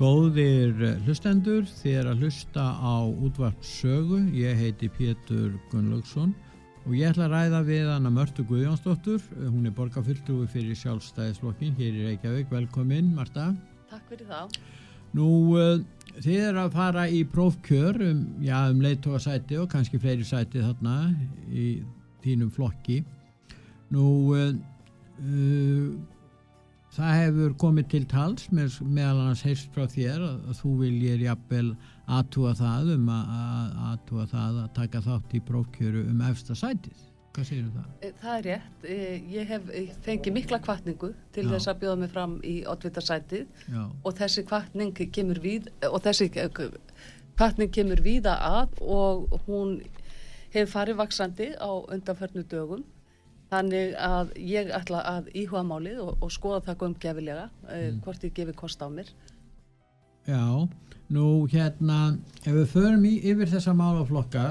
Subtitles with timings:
[0.00, 4.22] Góðir hlustendur, þér að hlusta á útvart sögu.
[4.32, 6.30] Ég heiti Pétur Gunnlaugsson
[6.86, 9.20] og ég ætla að ræða við hana Mörtu Guðjónsdóttur.
[9.36, 12.48] Hún er borgarfylltrúi fyrir sjálfstæðislokkin hér í Reykjavík.
[12.48, 13.50] Velkomin, Marta.
[13.90, 14.56] Takk fyrir þá.
[15.20, 15.28] Nú,
[16.16, 20.94] þið er að fara í prófkjör um, um leittóasæti og kannski fleiri sæti þarna
[21.52, 21.66] í
[22.24, 23.02] þínum flokki.
[23.92, 24.56] Nú, uh,
[26.94, 31.22] það hefur komið til tals með, meðal annars heist frá þér að, að þú viljir
[31.26, 31.68] jafnvel
[32.10, 37.06] aðtúa það um að aðtúa það að taka þátt í prófkjöru um efsta sætið.
[37.30, 38.06] Hvað segir það?
[38.20, 38.86] Það er rétt.
[39.30, 39.68] Ég hef
[40.02, 41.50] fengið mikla kvartningu til Já.
[41.52, 47.70] þess að bjóða mig fram í oddvitaðsætið og þessi kvartning kemur við og þessi kvartning
[47.72, 49.76] kemur víða að og hún
[50.50, 52.82] hefur farið vaksandi á undanförnu dögum
[53.50, 57.96] Þannig að ég ætla að íhuga málið og, og skoða það góðumgefilega eh, mm.
[58.04, 59.10] hvort ég gefi kost á mér.
[60.28, 60.44] Já,
[61.10, 61.98] nú hérna,
[62.44, 64.44] ef við förum í, yfir þessa málaflokka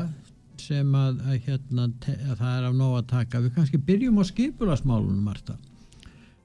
[0.59, 4.23] sem að, að hérna, að það er af nóg að taka, við kannski byrjum á
[4.27, 5.55] skipulasmálunum, Marta.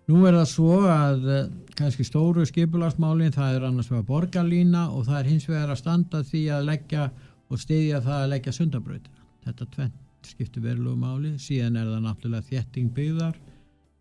[0.07, 5.09] Nú er það svo að eh, kannski stóru skipulasmálinn, það er annars vegar borgarlína og
[5.09, 7.11] það er hins vegar að standa því að leggja
[7.51, 9.23] og stiðja það að leggja sundabröðina.
[9.45, 11.35] Þetta tvent skiptir verulegu máli.
[11.43, 13.41] Síðan er það náttúrulega þjetting byggðar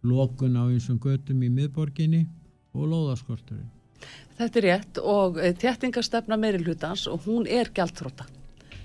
[0.03, 2.25] lokun á einsum götum í miðborginni
[2.73, 3.71] og lóðaskorturinn.
[4.37, 8.27] Þetta er rétt og eh, þjettingastefna meiri hlutans og hún er gæltróta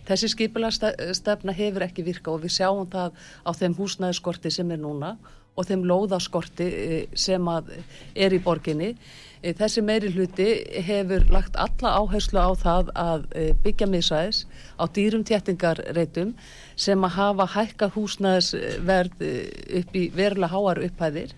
[0.09, 5.15] þessi skipilastefna hefur ekki virka og við sjáum það á þeim húsnæðiskorti sem er núna
[5.59, 8.95] og þeim lóðaskorti eh, sem er í borginni
[9.43, 10.47] þessi meiri hluti
[10.83, 13.27] hefur lagt alla áherslu á það að
[13.63, 14.41] byggja misæðis
[14.79, 16.33] á dýrum þjettingarreitum
[16.79, 21.35] sem að hafa hækka húsnæðisverð eh, upp í verulega háar upphæðir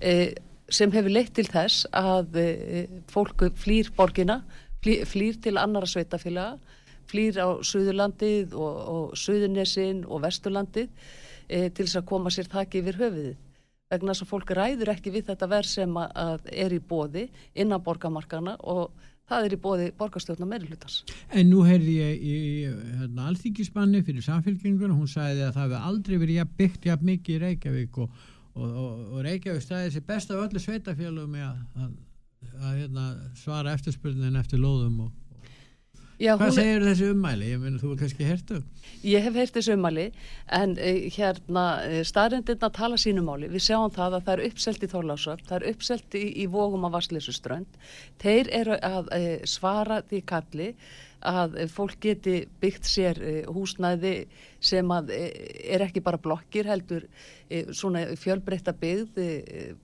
[0.00, 0.34] eh,
[0.68, 4.40] sem hefur leitt til þess að eh, fólku flýr borgina,
[4.82, 6.58] flýr til annara sveitafélaga,
[7.10, 10.90] flýr á Suðurlandið og, og Suðurnesin og Vesturlandið
[11.46, 13.45] til þess að koma sér þakki yfir höfuðið
[13.92, 15.98] vegna þess að fólk ræður ekki við þetta verð sem
[16.64, 18.94] er í bóði innan borgamarkana og
[19.26, 21.00] það er í bóði borgarstjórna meðlutans.
[21.34, 22.38] En nú heyrði ég í
[23.00, 27.36] hérna, alþýkismanni fyrir samfélkingun og hún sagði að það hefði aldrei verið byggt jafn mikið
[27.36, 28.24] í Reykjavík og,
[28.54, 31.94] og, og, og Reykjavík staði þessi best af öllu sveitafélagum að, að,
[32.46, 33.06] að, að hérna,
[33.38, 35.14] svara eftirspurnin eftir lóðum og
[36.16, 37.48] Já, Hvað segir þessi ummæli?
[37.50, 38.60] Ég meina, þú hefur kannski hertu.
[39.04, 40.06] Ég hef hert þessi ummæli
[40.56, 43.50] en uh, hérna uh, staðrindirna tala sínumáli.
[43.52, 46.88] Við sjáum það að það er uppselt í Þorlásöf, það er uppselt í, í vógum
[46.88, 47.76] af Vassleysuströnd.
[48.24, 50.70] Þeir eru að uh, svara því kalli
[51.26, 53.18] að fólk geti byggt sér
[53.50, 54.28] húsnæði
[54.62, 57.06] sem að er ekki bara blokkir heldur
[57.74, 59.16] svona fjölbreytta byggð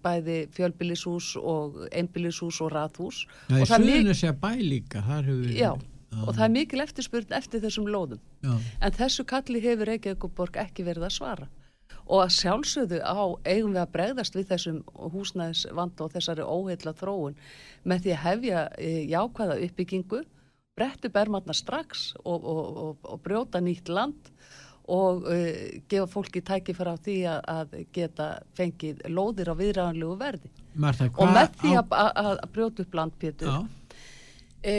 [0.05, 3.25] bæði fjölbillishús og einbillishús og rathús.
[3.49, 5.89] Það er sé að bæ líka, þar hefur við...
[6.13, 8.21] Já og það er mikil eftirspurn eftir þessum lóðum.
[8.45, 8.55] Já.
[8.81, 11.49] en þessu kalli hefur Reykjavíkuborg ekki verið að svara.
[12.03, 14.79] Og að sjálfsögðu á eigum við að bregðast við þessum
[15.15, 17.37] húsnæðisvand og þessari óheila þróun
[17.85, 20.23] með því að hefja e, jákvæða uppbyggingu
[20.77, 24.33] brettu bermatna strax og, og, og, og brjóta nýtt land
[24.93, 28.27] og uh, gefa fólki tækifara á því að, að geta
[28.59, 30.51] fengið lóðir á viðræðanlegu verði.
[30.75, 33.53] Marta, og með því að, að, að brjóta upp landpjötu
[34.63, 34.75] e,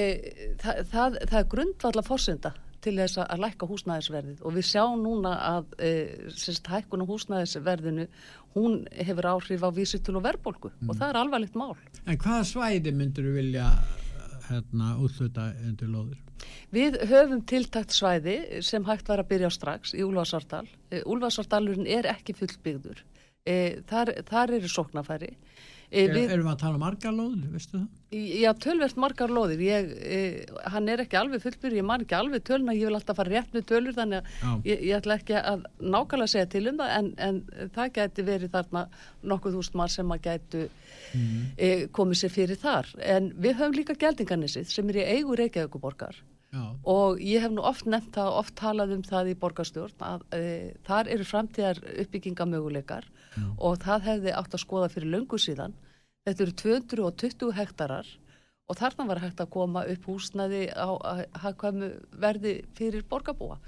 [0.61, 5.33] það, það, það er grundvalla fórsenda til þess að lækka húsnæðisverðið og við sjáum núna
[5.47, 5.91] að e,
[6.35, 8.07] sérst, hækkun á húsnæðisverðinu
[8.57, 10.89] hún hefur áhrif á vísitul og verðbólku mm.
[10.89, 11.77] og það er alvarlegt mál.
[12.03, 13.69] En hvaða svæði myndur þú vilja
[14.49, 16.19] hérna, útluta undir loður?
[16.75, 20.65] Við höfum tiltakt svæði sem hægt var að byrja strax í Úlfarsvartal.
[20.91, 23.03] E, Úlfarsvartalurinn er ekki fullbyggður.
[23.47, 23.55] E,
[23.87, 25.33] þar, þar eru sóknafæri
[25.93, 27.89] E, við, erum við að tala um margar lóðir, veistu það?
[28.13, 29.61] Já, tölvert margar lóðir.
[29.61, 30.21] Ég, e,
[30.73, 33.53] hann er ekki alveg fullbyrg, ég man ekki alveg tölna, ég vil alltaf fara rétt
[33.53, 37.09] með tölur þannig að ég, ég ætla ekki að nákvæmlega segja til um það en,
[37.27, 38.83] en það gæti verið þarna
[39.33, 41.39] nokkuð húst maður sem að gætu mm.
[41.57, 42.93] e, komið sér fyrir þar.
[43.15, 46.23] En við höfum líka geldingarnissið sem er í eigu Reykjavíkuborgar
[46.85, 50.41] og ég hef nú oft nefnt það, oft talað um það í borgarstjórn að e,
[50.85, 53.07] þar eru framtíðar uppbyggingamöguleikar
[53.57, 55.75] og það hefði átt að skoða fyrir löngu síðan.
[56.27, 58.11] Þetta eru 220 hektarar
[58.71, 60.89] og þarna var hægt að koma upp húsnaði á
[61.43, 61.89] hagkvæmu
[62.21, 63.59] verði fyrir borgarbúa.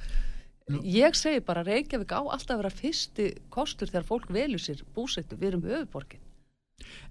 [0.72, 0.80] Nú.
[0.82, 5.38] Ég segi bara Reykjavík á alltaf að vera fyrsti kostur þegar fólk velur sér búsettu,
[5.38, 6.24] við erum höfuborgin.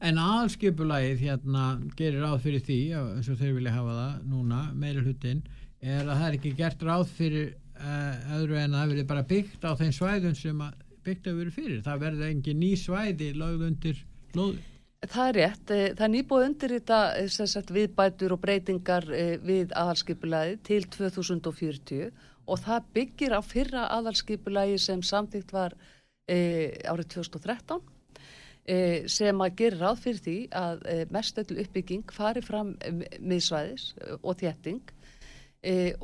[0.02, 1.66] En aðskipulagið hérna
[1.96, 5.44] gerir ráð fyrir því, eins og þeir vilja hafa það núna, meiri hlutin,
[5.80, 7.46] er að það er ekki gert ráð fyrir
[7.78, 11.58] uh, öðru en að það verður bara byggt á þeim svæðum sem byggt hefur verið
[11.58, 11.82] fyrir.
[11.84, 14.04] Það verður engin ný svæði lögð undir
[14.34, 14.62] lóðu.
[15.04, 15.70] Það er rétt.
[15.70, 22.14] Eh, það er nýbúið undir þetta sagt, viðbætur og breytingar eh, við aðhalskipulagið til 2040
[22.44, 25.74] og það byggir á fyrra aðhalskipulagi sem samtíkt var
[26.28, 27.80] e, árið 2013
[28.68, 28.76] e,
[29.10, 32.74] sem að gera ráð fyrir því að e, mestöldlu uppbygging fari fram
[33.20, 34.82] miðsvæðis og þétting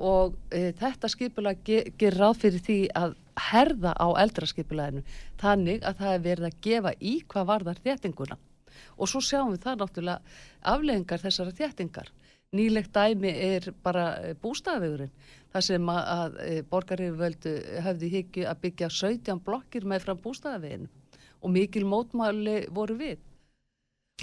[0.00, 3.10] og þetta skipulag ger ráð fyrir því að
[3.50, 5.02] herða á eldraskipulaginu
[5.40, 8.38] þannig að það er verið að gefa í hvað varðar þéttinguna
[8.96, 10.38] og svo sjáum við það náttúrulega
[10.72, 12.12] afleggingar þessara þéttingar
[12.56, 15.12] nýlegt dæmi er bara bústafegurinn
[15.52, 17.52] þar sem að, að e, borgarir völdu
[17.84, 20.90] höfði higgju að byggja 17 blokkir með fram bústæðaveginu
[21.40, 23.18] og mikil mótmæli voru við.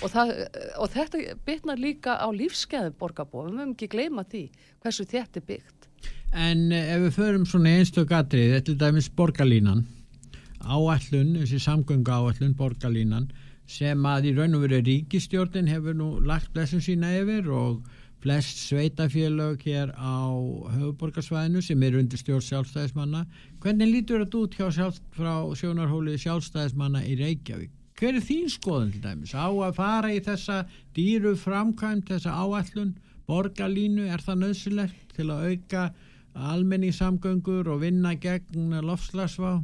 [0.04, 0.33] Og, það,
[0.77, 4.44] og þetta bytnar líka á lífskeiðum borgarbúa, við mögum ekki gleyma því
[4.83, 5.86] hversu þetta er byggt.
[6.37, 9.79] En e, ef við förum svona einstök atrið, þetta er dæmis borgarlínan,
[10.61, 13.31] áallun, þessi samgöngu áallun, borgarlínan,
[13.67, 17.79] sem að í raun og veru ríkistjórnin hefur nú lagt blessum sína yfir og
[18.21, 20.29] flest sveitafélög hér á
[20.75, 23.25] höfuborgarsvæðinu sem eru undir stjórn sjálfstæðismanna.
[23.63, 27.73] Hvernig lítur þetta út hjá sjálf, frá sjónarhóli sjálfstæðismanna í Reykjavík?
[27.97, 29.33] Hver er þín skoðun til dæmis?
[29.33, 30.63] Á að fara í þessa
[30.93, 32.93] dýru framkvæmt, þessa áallun,
[33.25, 35.87] borgarlínu, er það nöðsilegt til að auka
[36.53, 39.57] almenningssamgöngur og vinna gegn lofslagsvá?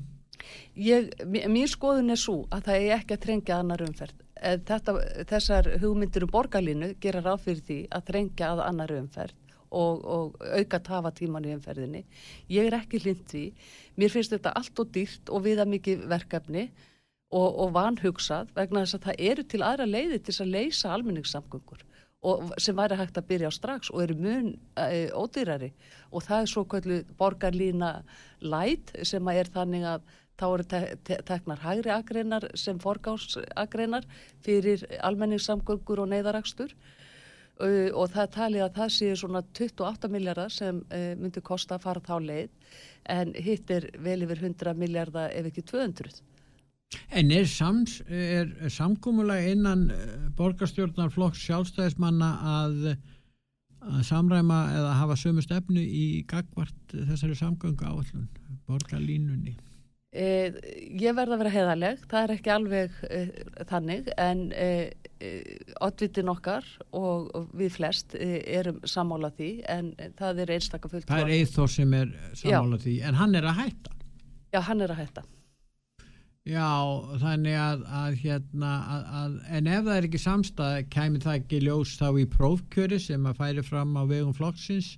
[0.76, 4.96] Mín skoðun er svo að það er ekki að trengja annar umferð þetta,
[5.30, 9.38] þessar hugmyndir um borgarlínu gera ráð fyrir því að þrengja að annar umferð
[9.74, 12.04] og, og auka tafa tíman í umferðinni.
[12.52, 13.46] Ég er ekki hlind því.
[13.98, 16.68] Mér finnst þetta allt og dýrt og viða mikið verkefni
[17.34, 21.88] og, og vanhugsað vegna þess að það eru til aðra leiði til að leysa almenningssamgöngur
[22.24, 25.74] og sem væri hægt að byrja á strax og eru mun e, ódýrari
[26.12, 27.94] og það er svo kvöldu borgarlína
[28.40, 34.08] læt sem að er þannig að þá eru te te teknar hægri agreinar sem forgáðsagreinar
[34.46, 40.82] fyrir almenningssamgöngur og neyðarakstur uh, og það talið að það séu svona 28 miljardar sem
[40.82, 42.78] uh, myndi kosta að fara þá leið
[43.14, 46.22] en hitt er vel yfir 100 miljardar ef ekki 200.
[47.12, 49.88] En er, sams, er samkúmulega innan
[50.38, 52.80] borgarstjórnarflokks sjálfstæðismanna að,
[53.84, 58.28] að samræma eða hafa sömu stefnu í gagvart þessari samgöngu áallun,
[58.68, 59.58] borgarlínunni?
[60.14, 60.54] Eh,
[61.02, 63.30] ég verða að vera heðaleg, það er ekki alveg eh,
[63.66, 64.92] þannig en eh,
[65.82, 71.10] oddvitin okkar og, og við flest eh, erum sammála því en það er einstakka fullt
[71.10, 72.84] Það er eithor sem er sammála Já.
[72.86, 73.96] því en hann er að hætta
[74.54, 75.26] Já, hann er að hætta
[76.44, 81.38] Já, þannig að, að hérna að, að, en ef það er ekki samstað kemur það
[81.40, 84.98] ekki ljós þá í prófkjöri sem að færi fram á vegum flokksins.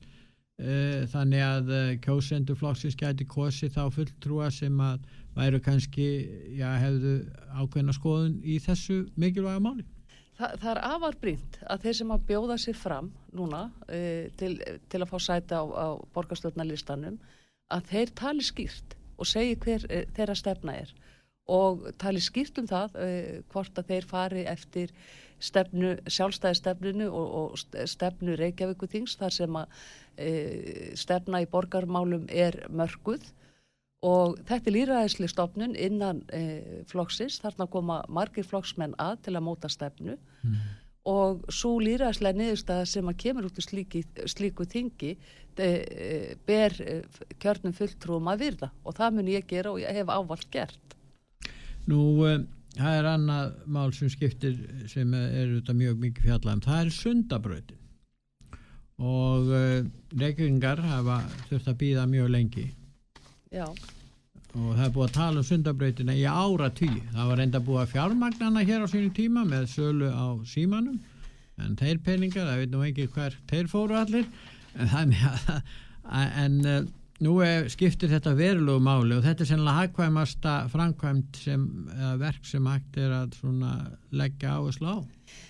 [0.55, 5.05] Eh, þannig að eh, kjósendur flokksins gæti kosi þá fulltrúa sem að
[5.35, 6.07] væru kannski
[6.57, 7.13] já, hefðu
[7.59, 9.85] ákveðna skoðun í þessu mikilvæga máli.
[10.39, 14.55] Þa, Það er afar brínt að þeir sem að bjóða sér fram núna e, til,
[14.89, 17.19] til að fá sæta á, á borgarstjórnarlistanum
[17.75, 19.85] að þeir tali skýrt og segi hver
[20.15, 20.95] þeirra stefna er
[21.51, 23.09] og tali skýrt um það e,
[23.53, 24.93] hvort að þeir fari eftir
[25.43, 29.81] stefnu, sjálfstæðistefnunu og, og stefnu Reykjavíku þings þar sem að
[30.17, 30.29] e,
[30.97, 33.27] stefna í borgarmálum er mörguð
[34.05, 39.47] og þetta er líraðisli stofnun innan e, flokksins, þarna koma margir flokksmenn að til að
[39.49, 40.17] móta stefnu.
[40.45, 40.57] Mm.
[41.05, 45.11] og svo líraðislega niðurstaða sem að kemur út úr slíki, slíku þingi
[45.61, 45.67] e,
[46.47, 46.95] ber e,
[47.37, 48.71] kjörnum fulltrúum að virða.
[48.81, 50.95] Og það mun ég gera og ég hef ávalt gert
[51.91, 52.35] Nú e,
[52.75, 54.55] það er annað mál sem skiptir
[54.91, 57.81] sem er auðvitað mjög mikið fjallað það er sundabröðin
[58.95, 59.83] og eh,
[60.15, 62.65] reykvingar hafa þurft að býða mjög lengi.
[63.51, 63.67] Já.
[64.55, 67.81] og það er búið að tala um sundabröðina í ára tí það var reynda búið
[67.81, 70.99] að fjármagnana hér á sínu tíma með sölu á símanum.
[71.59, 74.25] En þeir peningar, það veit nú ekki hver þeir fóru allir.
[74.75, 76.81] En, að, en uh,
[77.23, 82.47] nú er, skiptir þetta verulegu máli og þetta er sennilega hagkvæmasta framkvæmt sem, eða verk
[82.49, 83.71] sem hægt er að svona
[84.11, 84.59] leggja á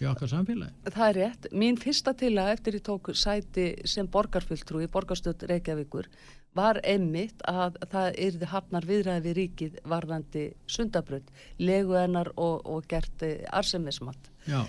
[0.01, 0.73] í okkar samfélagi.
[0.85, 1.47] Það er rétt.
[1.53, 6.09] Mín fyrsta tila eftir ég tók sæti sem borgarfulltrú í borgarstöld Reykjavíkur
[6.55, 11.27] var einmitt að það yrði hafnar viðræði við ríkið varðandi sundabrönd,
[11.59, 14.31] legu hennar og, og gert arsemismat.
[14.47, 14.61] Já.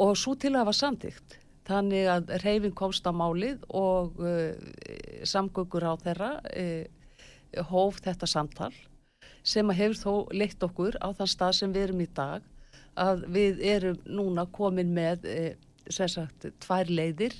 [0.00, 1.38] Og svo til að það var samtíkt.
[1.68, 4.54] Þannig að reyfin komst á málið og uh,
[5.28, 6.84] samgöngur á þeirra uh,
[7.70, 8.72] hóf þetta samtal
[9.42, 12.46] sem hefur þó leitt okkur á þann stað sem við erum í dag
[13.00, 15.52] að við erum núna komin með uh,
[15.90, 17.36] sagt, tvær leiðir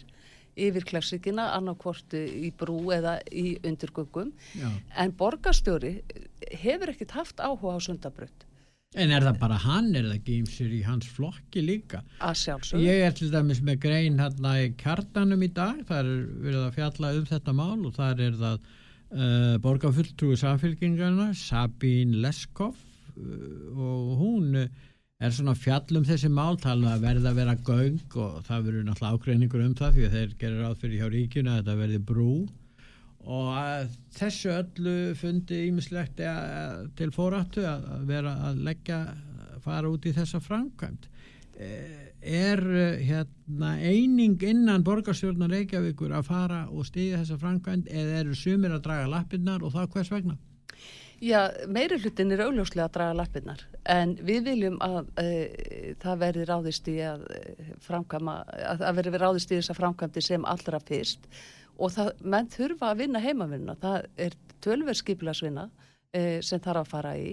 [0.61, 4.33] yfir klassikina annarkvortu í brú eða í undirgöngum.
[4.99, 6.01] En borgarstjóri
[6.61, 8.50] hefur ekkert haft áhuga á sundabrönd
[8.99, 12.01] En er það bara hann, er það ekki ymsir í hans flokki líka?
[12.27, 12.81] Að sjálfsög.
[12.83, 16.09] Ég er til dæmis með grein hérna í kjartanum í dag, það er
[16.47, 22.75] verið að fjalla um þetta mál og það er það uh, borgarfulltrúi samfélkingarna, Sabín Leskov
[22.75, 27.55] uh, og hún er svona fjall um þessi mál, tala um að verða að vera
[27.63, 31.55] göng og það verður náttúrulega ákveðningur um það því að þeir gerir áfyrir hjá ríkjuna
[31.55, 32.35] að þetta verði brú
[33.29, 36.23] og þessu öllu fundi ímislegt
[36.97, 39.01] til fóráttu að vera að leggja
[39.61, 41.09] fara út í þessa framkvæmt
[41.61, 42.61] er
[43.05, 48.87] hérna eining innan borgarstjórnar Reykjavíkur að fara og stýðja þessa framkvæmt eða eru sumir að
[48.87, 50.39] draga lappinnar og það hvers vegna?
[51.21, 56.47] Já, meiri hlutin er augljóslega að draga lappinnar en við viljum að e, það verði
[56.49, 57.27] ráðist í að
[57.85, 61.29] framkvæma, að, að verði ráðist í þessa framkvæmti sem allra fyrst
[61.81, 65.69] og það, menn þurfa að vinna heimavinna, það er tölverskipilagsvinna
[66.13, 67.31] eh, sem þarf að fara í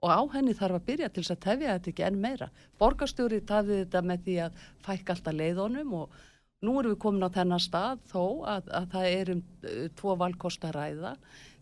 [0.00, 2.48] og á henni þarf að byrja til þess að tefja þetta ekki enn meira.
[2.80, 6.20] Borgarstjóri tafði þetta með því að fækka alltaf leiðonum og
[6.64, 10.16] nú erum við komin á þennan stað þó að, að það er um uh, tvo
[10.22, 11.14] valkosta ræða.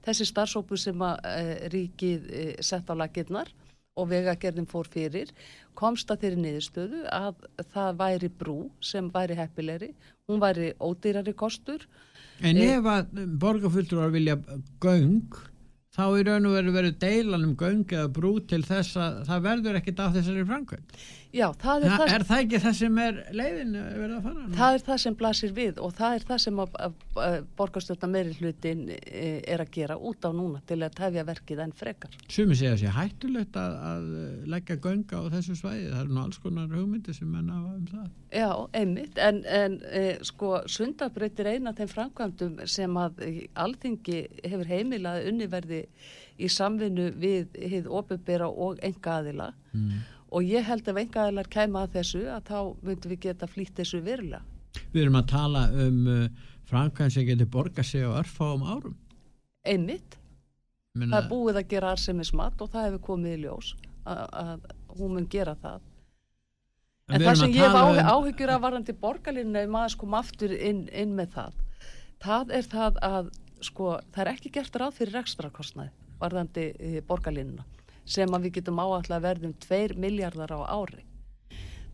[0.07, 3.51] Þessi starfsópu sem að uh, ríkið uh, sett á laginnar
[3.99, 5.33] og vegagerðin fór fyrir
[5.79, 7.43] komst að þeirri niðurstöðu að
[7.73, 9.91] það væri brú sem væri heppilegri,
[10.31, 11.83] hún væri ódýrari kostur
[12.43, 14.37] En eh, ef að borgarfulltrúar vilja
[14.83, 15.39] göng,
[15.95, 19.47] þá er raun og veru verið deilan um göng eða brú til þess að það
[19.49, 21.01] verður ekkit af þessari framkvæmt.
[21.29, 24.45] Já, það er, Þa, það, er það ekki það sem er leiðin verið að fara?
[24.57, 26.63] Það er það sem blasir við og það er það sem
[27.59, 31.77] borgarstjórna meiri hlutin e, er að gera út á núna til að tefja verkið en
[31.77, 32.17] frekar.
[32.33, 34.09] Sumi segja sér hættulegt að, að
[34.55, 38.11] leggja gönga á þessu svæði, það er nú alls konar hugmyndi sem menna um það.
[38.33, 45.29] Já, einmitt, en, en e, sko sundabröytir eina þeim framkvæmdum sem að alþingi hefur heimilað
[45.29, 45.85] unniverði
[46.39, 51.85] í samvinnu við hið opubera og enga aðila mm og ég held ef engaðilar kæma
[51.87, 54.43] að þessu að þá myndum við geta flýtt þessu verulega.
[54.93, 56.25] Við erum að tala um uh,
[56.69, 58.97] framkvæm sem getur borgað sig á örfáum árum.
[59.65, 60.19] Einmitt.
[60.95, 61.17] Minna...
[61.17, 63.75] Það er búið að gera arsemismat og það hefur komið í ljós
[64.09, 64.69] að, að
[64.99, 65.87] hún mun gera það.
[67.09, 68.13] En, en það sem ég hef um...
[68.13, 71.61] áhyggjur af varandi borgarlinna ef maður sko maftur inn, inn með það,
[72.25, 73.31] það er það að
[73.65, 77.65] sko það er ekki gert ráð fyrir ekstrakostnaði varðandi eh, borgarlinna
[78.09, 81.05] sem að við getum áallega verðum 2 miljardar á ári.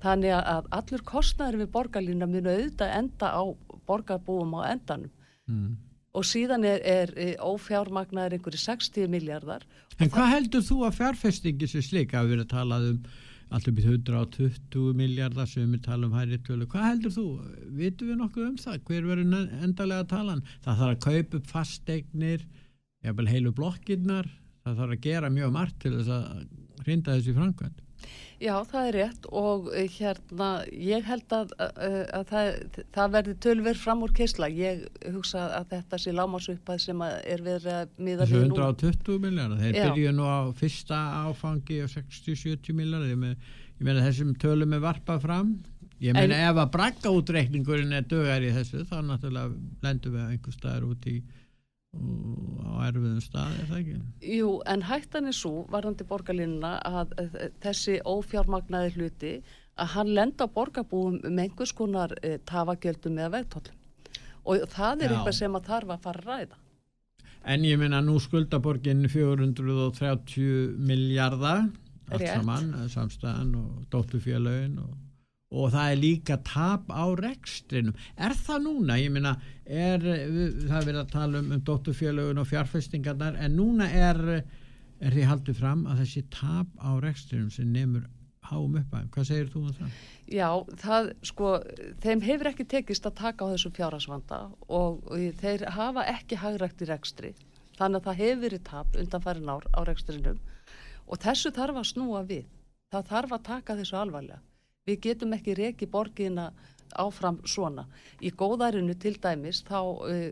[0.05, 3.43] Þannig að allur kostnæður við borgarlína munu auðvitað enda á
[3.89, 5.13] borgarbúum á endanum
[5.49, 5.71] mm.
[6.13, 9.65] og síðan er, er ófjármagnaður einhverju 60 miljardar.
[9.97, 13.01] En hvað heldur þú að fjárfestingi sem slik að við erum að talað um
[13.55, 17.27] allum í 120 miljardar sem við talum um hæri tölu, hvað heldur þú?
[17.79, 18.79] Vitum við nokkuð um það?
[18.89, 20.45] Hver verður endalega talan?
[20.65, 22.47] Það þarf að kaupa upp fasteignir,
[23.05, 24.31] heilu blokkinnar
[24.65, 27.85] það þarf að gera mjög margt til þess að hrinda þessi framkvæmt
[28.43, 32.49] Já, það er rétt og eh, hérna ég held að, að, að það,
[32.97, 34.49] það verði tölver fram úr keisla.
[34.51, 34.83] Ég
[35.15, 38.41] hugsa að þetta sé lámásupað sem er verið að miða nú.
[38.59, 39.85] 120 miljónar, þeir Já.
[39.87, 45.55] byrju nú á fyrsta áfangi og 60-70 miljónar ég meina þessum tölum er varpað fram.
[46.03, 50.35] Ég meina en, ef að brakka útreikningurinn er dögar í þessu þá náttúrulega lendum við
[50.35, 51.21] einhver staðar út í
[52.65, 53.99] á erfiðum stað, er það ekki?
[54.35, 57.15] Jú, en hættan er svo, varðandi borgarlinna, að
[57.65, 59.33] þessi ófjármagnaði hluti,
[59.81, 63.81] að hann lenda á borgarbúum með einhvers konar e, tafagjöldum eða vegtóllum.
[64.45, 65.17] Og það er Já.
[65.17, 66.61] eitthvað sem að þarf að fara að ræða.
[67.55, 71.67] En ég minna nú skuldaborgin 430 miljardar,
[72.13, 74.95] allt saman, samstæðan og dóttufélagin og
[75.55, 77.95] og það er líka tap á rekstrinum.
[78.19, 82.51] Er það núna, ég minna, er, það er verið að tala um, um dótturfjölugun og
[82.51, 84.21] fjárfestingarnar, en núna er,
[84.99, 88.09] er því haldið fram að þessi tap á rekstrinum sem nefnur
[88.45, 89.11] háum uppæðum.
[89.15, 89.99] Hvað segir þú um það?
[90.35, 90.49] Já,
[90.81, 91.51] það sko,
[92.05, 96.85] þeim hefur ekki tekist að taka á þessum fjárhagsvanda og, og þeir hafa ekki hagrækt
[96.85, 97.35] í rekstri.
[97.79, 100.43] Þannig að það hefur verið tap undan farin ár á rekstrinum
[101.05, 102.45] og þessu þarf að snúa við.
[102.93, 104.43] Það þarf að taka þessu alvarlega.
[104.85, 106.51] Við getum ekki reki borgina
[107.01, 107.87] áfram svona.
[108.21, 110.29] Í góðærinu til dæmis þá uh,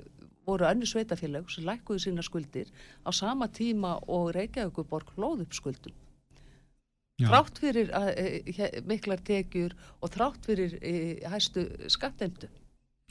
[0.46, 2.70] voru önnu sveitafélag sem lækkuðu sína skuldir
[3.06, 5.94] á sama tíma og Reykjavíkuborg hlóð upp skuldum.
[7.20, 7.28] Já.
[7.28, 10.94] Þrátt fyrir e, miklar tekjur og þrátt fyrir e,
[11.30, 12.48] hæstu skattemdu.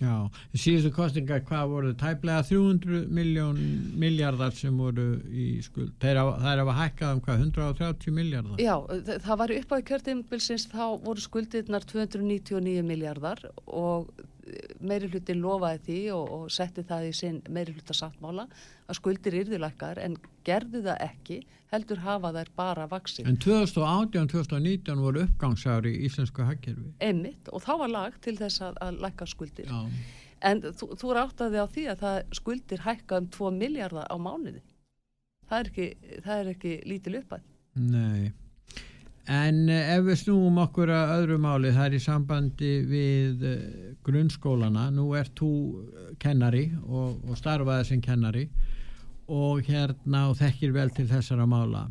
[0.02, 0.16] Já,
[0.58, 3.60] síðustu kostingar hvað voru tæplega 300 miljón
[4.02, 5.92] miljardar sem voru í skuld.
[6.02, 8.76] Það er að hækka um hvað 130 miljardar Já,
[9.28, 14.10] það var upp á kjörtimbilsins þá voru skuldirnar 299 miljardar og
[14.84, 18.48] meiri hluti lofaði því og, og setti það í sinn meiri hluta sáttmála
[18.88, 20.18] að skuldir yrðileikar en
[20.48, 21.42] gerði það ekki
[21.72, 23.30] heldur hafa þær bara vaksið.
[23.30, 26.92] En 2018-2019 voru uppgangsári í Íslensku hagkerfi.
[27.04, 29.72] Emmitt og þá var lag til þess að, að lækka skuldir.
[29.72, 30.04] Já.
[30.52, 34.64] En þú, þú ráttaði á því að það skuldir hækka um 2 miljardar á mánuði.
[35.48, 35.88] Það er ekki,
[36.26, 37.50] það er ekki lítil uppæð.
[37.92, 38.32] Nei.
[39.32, 43.64] En eh, ef við snúum okkur að öðru máli, það er í sambandi við eh,
[44.04, 45.52] grunnskólana, nú ert þú
[46.20, 48.48] kennari og, og starfaði sem kennari
[49.32, 51.86] og hérna og þekkir vel til þessara mála.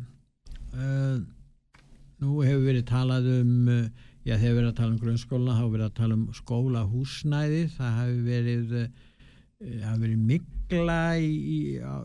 [0.71, 1.17] Uh,
[2.21, 3.65] nú hefur verið talað um,
[4.23, 7.97] já þegar við erum að tala um grunnskólana, þá verið að tala um skólahúsnæði, það
[7.97, 8.75] hefur verið,
[9.81, 11.59] hefur verið miklu regla í, í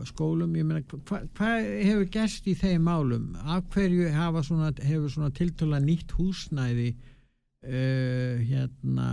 [0.07, 3.35] skólum meina, hvað hva hefur gæst í þeim málum?
[3.43, 4.09] Af hverju
[4.43, 9.09] svona, hefur svona tiltöla nýtt húsnæði uh, hérna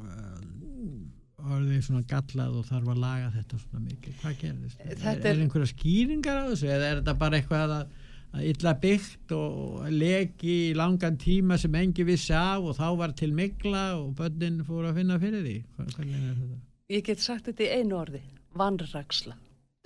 [0.00, 4.84] uh, orðið svona gallað og þarf að laga þetta svona mikið, hvað gerðist?
[4.84, 7.94] Er, er, er einhverja skýringar á þessu eða er þetta bara eitthvað að,
[8.30, 13.14] að illa byggt og leki í langan tíma sem engi vissi af og þá var
[13.18, 15.56] til mikla og börnin fór að finna fyrir því?
[15.78, 16.60] Þetta?
[16.90, 18.22] Ég get sagt þetta í einu orði
[18.56, 19.36] vanræksla.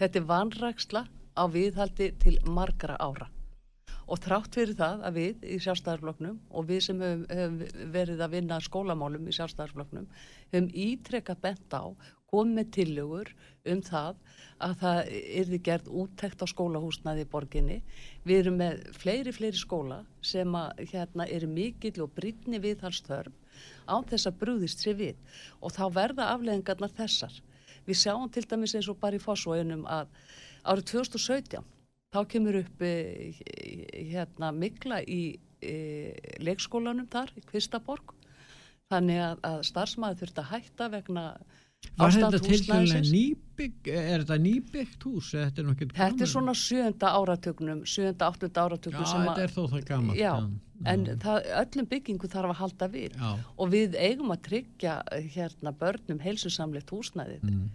[0.00, 3.30] Þetta er vanræksla á viðhaldi til margra ára
[4.04, 8.34] og trátt fyrir það að við í sjálfstæðarfloknum og við sem hefum, hefum verið að
[8.36, 10.10] vinna skólamálum í sjálfstæðarfloknum
[10.52, 11.88] hefum ítrekka bent á
[12.34, 13.30] komið tillögur
[13.70, 14.18] um það
[14.64, 15.00] að það
[15.40, 17.78] erði gerð úttekt á skólahúsnaði í borginni.
[18.26, 23.34] Við erum með fleiri, fleiri skóla sem að hérna eru mikill og brítni viðhalstörn
[23.86, 27.36] án þess að brúðist sér við og þá verða afleðingarnar þessar
[27.84, 30.12] Við sjáum til dæmis eins og bara í fósvóinum að
[30.64, 31.64] árið 2017
[32.14, 32.92] þá kemur upp e,
[34.12, 35.22] hérna mikla í
[35.60, 35.74] e,
[36.44, 38.14] leikskólanum þar í Kvistaborg.
[38.92, 41.26] Þannig að, að starfsmæði þurft að hætta vegna
[41.98, 45.30] Var þetta tilkvæmlega nýbygg, er þetta nýbyggt hús?
[45.36, 49.04] Þetta er, þetta er svona sjönda áratögnum, sjönda, áttunda áratögnum.
[49.04, 50.18] Já, þetta er þó það gaman.
[50.18, 50.90] Já, já.
[50.94, 53.30] en það, öllum byggingu þarf að halda við já.
[53.54, 54.98] og við eigum að tryggja
[55.36, 57.46] hérna börnum heilsusamleitt húsnæðið.
[57.46, 57.70] Mm.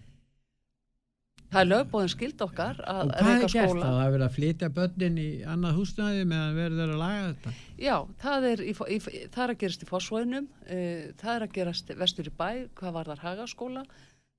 [1.50, 3.24] Það er lögbóðin skild okkar að reyka skóla.
[3.24, 3.80] Og hvað er gert það?
[3.86, 7.54] Það er verið að flytja börnin í annað húsnæði meðan verður að laga þetta?
[7.82, 9.00] Já, það er, í, í,
[9.34, 12.52] það er að gerast í fósvöginum, uh, eh, það er að gerast vestur í bæ,
[12.78, 13.84] hvað var þar hagaskóla.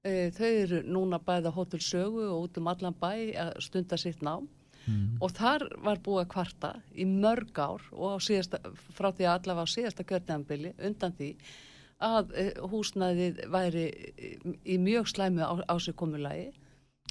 [0.07, 4.23] Uh, þau eru núna bæða hótel sögu og út um allan bæ að stunda sitt
[4.23, 4.47] nám.
[4.87, 5.19] Mm.
[5.19, 8.63] Og þar var búið að kvarta í mörg ár og síðasta,
[8.95, 11.35] frá því að allavega á síðasta kjörnæðanbili undan því
[12.07, 13.87] að uh, húsnæðið væri
[14.63, 16.53] í mjög slæmu á, á sig komulagi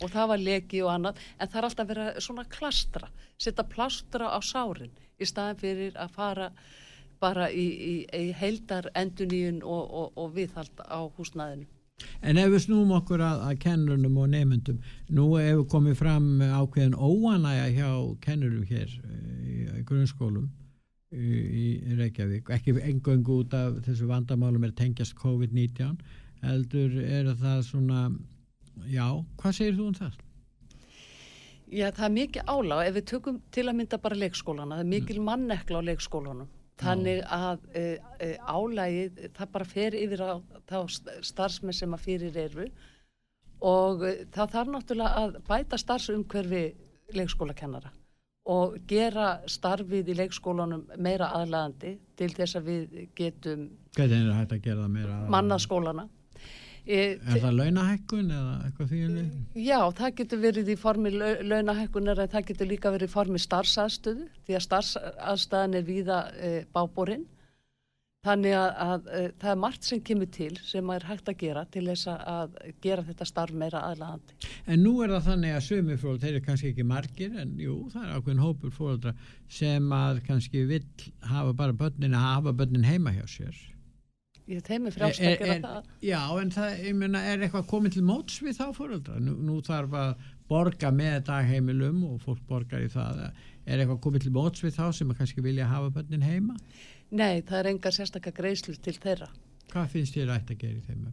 [0.03, 3.65] og það var leki og annað en það er alltaf verið að svona klastra setja
[3.67, 6.51] plástra á sárin í staðin fyrir að fara
[7.19, 11.67] bara í, í, í heildar enduníun og, og, og viðhald á húsnæðinu.
[12.23, 14.77] En ef við snúum okkur að, að kennunum og nefndum,
[15.11, 17.89] nú hefur komið fram ákveðin óanæja hjá
[18.23, 20.47] kennurum hér í, í grunnskólum
[21.11, 25.97] í Reykjavík, ekki engöngu út af þessu vandamálum er tengjast COVID-19,
[26.45, 28.03] heldur er það svona
[28.87, 29.05] Já,
[29.41, 30.19] hvað segir þú um það?
[31.69, 34.89] Já, það er mikið og ef við tökum til að mynda bara leikskólana, það er
[34.93, 35.27] mikil mm.
[35.29, 36.49] mannekla á leikskólanum.
[36.79, 37.83] Þannig að e,
[38.23, 40.33] e, álægið, það bara fer yfir á
[40.69, 40.77] þá
[41.27, 42.67] starfsmenn sem að fyrir eru.
[43.67, 46.63] Og e, það þarf náttúrulega að bæta starfsumhverfi
[47.19, 47.91] leikskólakennara
[48.49, 53.67] og gera starfið í leikskólanum meira aðlægandi til þess að við getum
[55.29, 56.07] mannaskólana
[56.89, 59.25] Er það launahækkun eða eitthvað því?
[59.61, 64.29] Já, það getur verið í formi launahækkunar en það getur líka verið í formi starfsaðstöðu
[64.47, 67.27] því að starfsaðstæðan er víða e, báborinn.
[68.25, 71.61] Þannig að, að, að það er margt sem kemur til sem er hægt að gera
[71.71, 74.49] til þess að gera þetta starf meira aðlagandi.
[74.67, 77.77] En nú er það þannig að sömu fólk, þeir eru kannski ekki margir en jú,
[77.93, 79.13] það er ákveðin hópur fólkdra
[79.47, 80.85] sem að kannski vill
[81.31, 83.61] hafa bara börnin að hafa börnin heima hjá sér.
[84.49, 85.89] Ég teimi frjálst að gera það.
[86.01, 89.19] Já, en það, ég meina, er eitthvað komið til móts við þá fólkdra?
[89.21, 93.27] Nú, nú þarf að borga með dagheimilum og fólk borgar í það.
[93.69, 96.57] Er eitthvað komið til móts við þá sem að kannski vilja hafa börnin heima?
[97.09, 99.29] Nei, það er enga sérstakka greiðslu til þeirra.
[99.69, 101.09] Hvað finnst þér ætti að gera í þeim?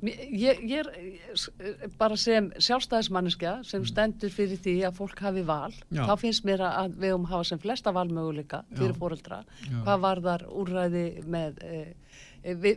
[0.00, 3.88] Ég, ég er bara sem sjálfstæðismanniska sem mm.
[3.90, 6.02] stendur fyrir því að fólk hafi val Já.
[6.08, 10.46] þá finnst mér að við um hafa sem flesta valmöguleika fyrir fóreldra hvað var þar
[10.62, 11.82] úrræði með e,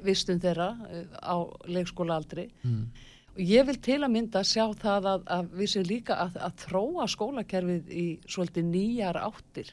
[0.04, 1.36] vistun þeirra e, á
[1.72, 2.82] leikskóla aldri mm.
[3.36, 6.66] og ég vil til að mynda sjá það að, að við séum líka að, að
[6.66, 9.72] þróa skólakerfið í svolítið nýjar áttir.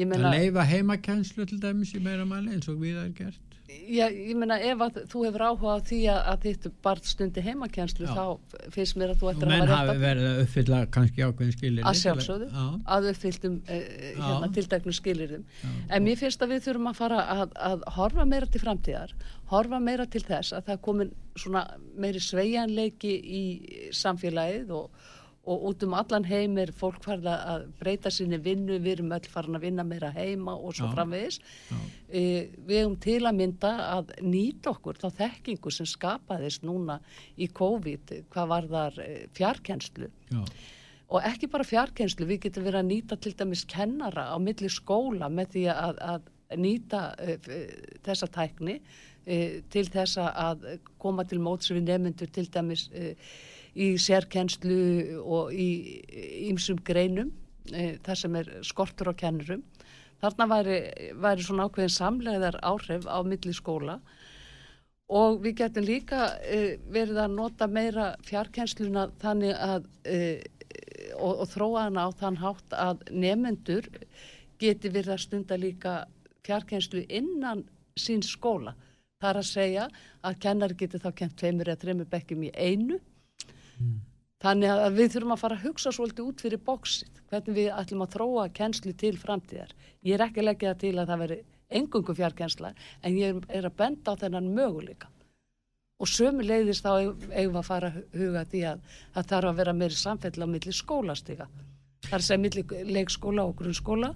[0.00, 3.49] Meina, að leifa heimakenslu til dæmis í meira mæli eins og við það er gert
[3.90, 8.06] Já, ég meina ef að þú hefur áhuga á því að, þitt barn stundi heimakenslu
[8.06, 8.12] Já.
[8.14, 10.80] þá finnst mér að þú ættir að hafa rétt að menn hafi verið að uppfylla
[10.96, 12.48] kannski ákveðin skilir að sjálfsögðu,
[12.96, 17.56] að uppfylltum eh, hérna, tildæknu skilirum en mér finnst að við þurfum að fara að,
[17.70, 19.14] að horfa meira til framtíðar
[19.50, 21.64] horfa meira til þess að það komin svona
[21.98, 23.44] meiri sveianleiki í
[23.96, 25.08] samfélagið og
[25.50, 29.30] og út um allan heim er fólk farið að breyta sinni vinnu, við erum öll
[29.30, 31.40] farin að vinna meira heima og svo já, framvegis.
[32.08, 32.22] E,
[32.68, 37.00] við erum til að mynda að nýta okkur þá þekkingu sem skapaðist núna
[37.34, 40.40] í COVID hvað var þar e, fjarkenslu já.
[41.10, 45.30] og ekki bara fjarkenslu við getum verið að nýta til dæmis kennara á milli skóla
[45.32, 47.38] með því að, að nýta e,
[48.06, 48.80] þessa tækni
[49.26, 50.68] e, til þessa að
[51.02, 52.90] koma til móts við nefnendur til dæmis
[53.76, 55.68] í sérkennslu og í
[56.50, 57.30] ýmsum greinum
[57.72, 59.62] e, þar sem er skortur á kennurum.
[60.20, 60.78] Þarna væri,
[61.16, 64.00] væri svona ákveðin samlegaðar áhrif á milli skóla
[65.10, 70.18] og við getum líka e, verið að nota meira fjarkennsluna þannig að e,
[71.16, 73.88] og, og þróa hana á þann hátt að nefnendur
[74.60, 75.94] geti verið að stunda líka
[76.46, 77.64] fjarkennslu innan
[77.98, 78.74] sín skóla.
[79.20, 79.86] Það er að segja
[80.24, 83.00] að kennar geti þá kent tveimur eða trefnur bekkjum í einu
[83.80, 84.00] Mm.
[84.40, 88.04] Þannig að við þurfum að fara að hugsa svolítið út fyrir bóksið, hvernig við ætlum
[88.06, 89.74] að þróa kennslu til framtíðar.
[90.06, 91.38] Ég er ekki leggjað til að það veri
[91.80, 92.70] engungu fjarkensla,
[93.04, 95.10] en ég er að benda á þennan möguleika.
[96.00, 98.80] Og sömu leiðist þá eigum að fara að huga því að
[99.12, 101.50] það þarf að vera meiri samfell á milli skólastiga.
[102.08, 104.14] Að segja milli leikskóla og grunnskóla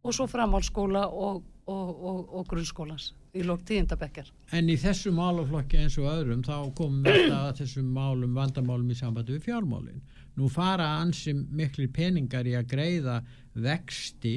[0.00, 4.28] og svo framhálskóla og, og, og, og grunnskólans í lók tíundabekkar.
[4.56, 8.98] En í þessu málaflokki eins og öðrum þá komum við að þessum málum, vandamálum í
[8.98, 10.02] sambandi við fjármálinn.
[10.36, 13.20] Nú fara ansi miklu peningar í að greiða
[13.54, 14.36] vexti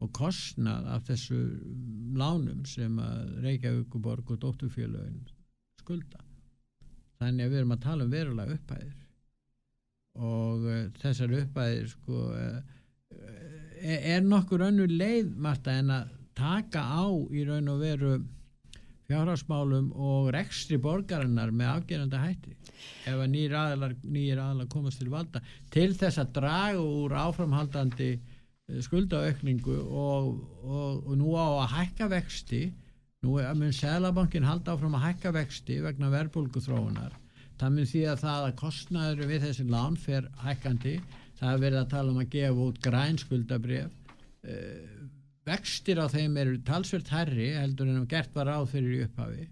[0.00, 1.38] og kostnað af þessu
[2.16, 5.22] lánum sem að Reykjavíkuborg og Dótturfjölögin
[5.80, 6.24] skulda.
[7.20, 8.96] Þannig að við erum að tala um verulega upphæðir
[10.20, 12.56] og uh, þessar upphæðir sko uh,
[13.80, 18.12] er nokkur önnur leið Marta en að taka á í raun og veru
[19.10, 22.56] fjárhagsmálum og rekstri borgarinnar með afgerandi hætti
[23.10, 23.96] ef að nýjir aðlar,
[24.46, 25.42] aðlar komast til valda
[25.74, 30.30] til þess að draga úr áframhaldandi eh, skuldaaukningu og,
[30.62, 32.68] og, og nú á að hækka vexti
[33.26, 37.18] nú mun Sælabankin halda áfram að hækka vexti vegna verbulgu þróunar
[37.60, 40.94] það mun því að það að kostnaður við þessi lán fer hækkandi.
[41.40, 44.99] Það er verið að tala um að gefa út grænskuldabref eh,
[45.48, 49.48] vextir á þeim eru talsvöld herri heldur en gert var áð fyrir í upphafi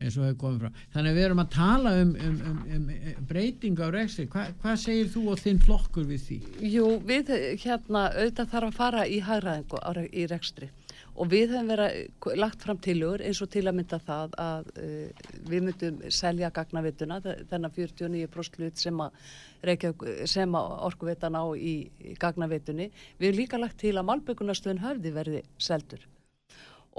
[0.00, 3.26] eins og hefur komið frá þannig að við erum að tala um, um, um, um
[3.28, 6.38] breytingu á rekstir Hva, hvað segir þú og þinn flokkur við því?
[6.72, 10.70] Jú, við hérna auðvitað þarf að fara í hægraðingu í rekstri
[11.14, 15.24] og við hefum verið lagt fram tilugur eins og til að mynda það að uh,
[15.50, 19.18] við myndum selja gagnavituna þennan 49% hlut sem að,
[19.64, 22.90] að orkuvitan á í, í gagnavitunni.
[23.18, 26.06] Við hefum líka lagt til að Malbökunastöðun höfði verði seldur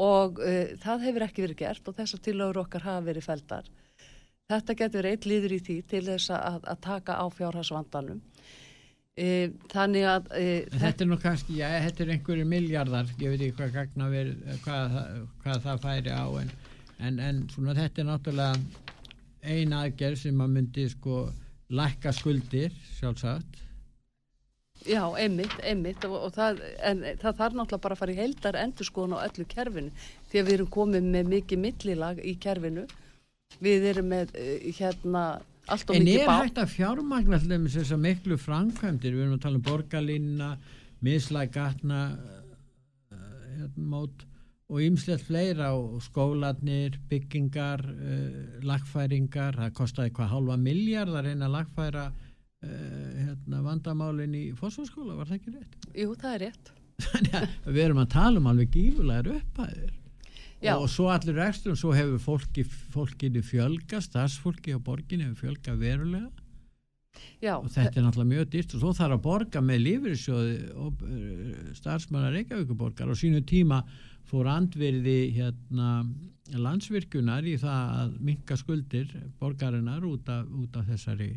[0.02, 3.72] og uh, það hefur ekki verið gert og þessar tilugur okkar hafa verið feldar.
[4.52, 8.20] Þetta getur eitt líður í því til þess að, að taka á fjárhásvandanum
[9.20, 13.42] E, þannig að e, þetta er nú kannski, já, þetta er einhverju miljardar ég veit
[13.44, 14.94] ekki hvað gagna verið hvað,
[15.44, 16.54] hvað það færi á en,
[17.04, 18.92] en, en svona þetta er náttúrulega
[19.42, 21.26] eina aðgerð sem að myndi sko
[21.72, 23.60] lækka skuldir sjálfsagt.
[24.88, 28.58] Já, einmitt, einmitt og, og það, en það þarf náttúrulega bara að fara í heldar
[28.64, 29.92] endur skoðun á öllu kerfinu
[30.32, 32.88] því að við erum komið með mikið millilag í kerfinu.
[33.62, 34.34] Við erum með
[35.68, 36.38] e, hérna En er bá.
[36.42, 40.50] hægt að fjármagna allir með þessar miklu framkvæmdir, við erum að tala um borgarlínna,
[41.02, 42.02] mislægatna,
[43.12, 43.22] uh,
[43.58, 44.26] hérna, mót
[44.72, 51.50] og ýmslegt fleira og skólanir, byggingar, uh, lagfæringar, það kostiði hvað halva miljard að reyna
[51.50, 55.82] að lagfæra uh, hérna, vandamálin í fósfórskóla, var það ekki rétt?
[55.96, 56.76] Jú, það er rétt.
[57.08, 59.98] Þannig að við erum að tala um alveg gífulegar upphæðir
[60.62, 60.76] Já.
[60.78, 66.30] og svo allir rekstum, svo hefur fólki, fólkinu fjölga, starfsfólki á borginu hefur fjölga verulega.
[67.42, 71.02] Já, og þetta er náttúrulega mjög dýrt og svo þarf að borga með lífyrirsjóði og
[71.04, 73.82] uh, starfsmannar Reykjavíkuborgar og sínu tíma
[74.30, 76.06] fór andvirði hérna
[76.56, 81.34] landsvirkunar í það að minka skuldir borgarinnar út af, út af þessari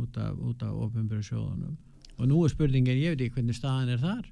[0.00, 1.76] út af, af ofinbjörn sjóðunum.
[2.18, 4.26] Og nú er spurningin, ég veit ekki hvernig staðan er þar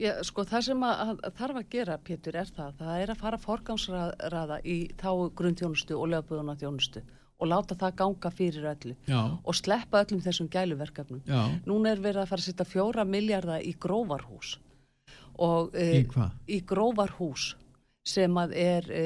[0.00, 3.22] Já, sko það sem að, að, þarf að gera, Pétur, er það, það er að
[3.22, 7.04] fara forgangsraða í þá grunnþjónustu og lögbúðuna þjónustu
[7.38, 8.96] og láta það ganga fyrir öllu.
[9.06, 11.22] Já, og sleppa öllum þessum gæluverkefnum.
[11.26, 14.56] já, Núna er verið að fara að setja fjóra miljardar í grófarhús.
[15.38, 16.34] Og í e, hvað?
[16.50, 17.52] í grófarhús
[18.08, 19.04] sem að er e,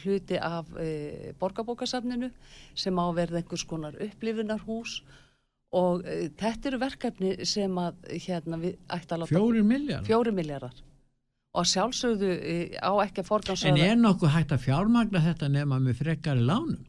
[0.00, 2.30] hluti af e, borgarbókasafninu
[2.78, 5.27] sem á að verða einhvers konar upplifunarhús og
[6.04, 10.06] e, þetta eru verkefni sem að hérna við ætti að láta Fjórir miljard?
[10.08, 10.84] fjóri miljardar
[11.58, 15.80] og sjálfsögðu e, á ekki að En forgansraða er nokkuð hægt að fjármagna þetta nema
[15.82, 16.80] með frekari lánum?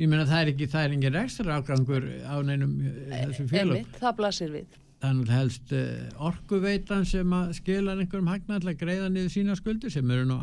[0.00, 3.74] Ég meina það er ekki, það er engin rekstra ágangur á neinum eh, þessum félög.
[3.74, 9.08] einmitt, það blasir við Þannig helst uh, orkuveitan sem að skila einhverjum hagna að greiða
[9.08, 10.36] niður sína skuldir sem eru nú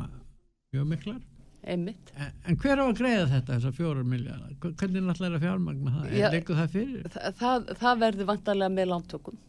[0.73, 1.19] mjög miklar.
[1.63, 4.56] Einmitt En, hver á að greiða þetta, þessar fjórar miljardar?
[4.62, 6.08] Hvernig er alltaf að fjármagna það?
[6.13, 7.12] Er leikur það fyrir?
[7.13, 9.43] Þa, það, það verður vantarlega með lántökum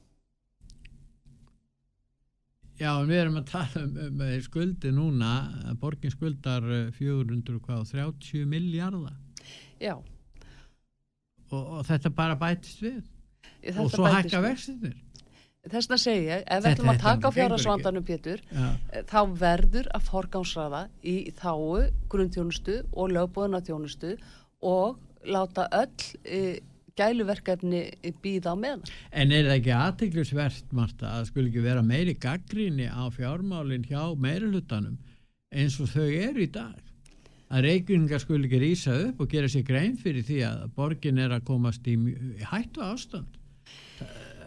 [2.79, 5.33] Já, en við erum að tala um, um eh, skuldi núna,
[5.83, 9.17] borgin skuldar eh, 400 hvað, 30 miljardar
[9.83, 9.97] já,
[11.51, 13.01] og, og þetta bara bætist við
[13.63, 14.97] þetta og svo hækka vextinir.
[15.73, 18.69] Þess segi ég, ef við ætlum að taka á fjárhagsvandanum Pétur Já.
[18.93, 24.17] eh, þá verður að forgámsraða í þáu grunnþjónustu og lögbúðuna þjónustu
[24.65, 26.61] og láta öll e,
[26.99, 27.83] gæluverkefni
[28.23, 32.89] býða á meðan En er það ekki aðteglisvert, Marta, að skul ekki vera meiri gaggríni
[32.91, 34.99] á fjármálinn hjá meirulutanum
[35.55, 36.77] eins og þau eru í dag?
[37.49, 41.33] Að reykjungar skul ekki rýsa upp og gera sér grein fyrir því að borgin er
[41.33, 41.95] að komast í
[42.51, 43.38] hættu ástand.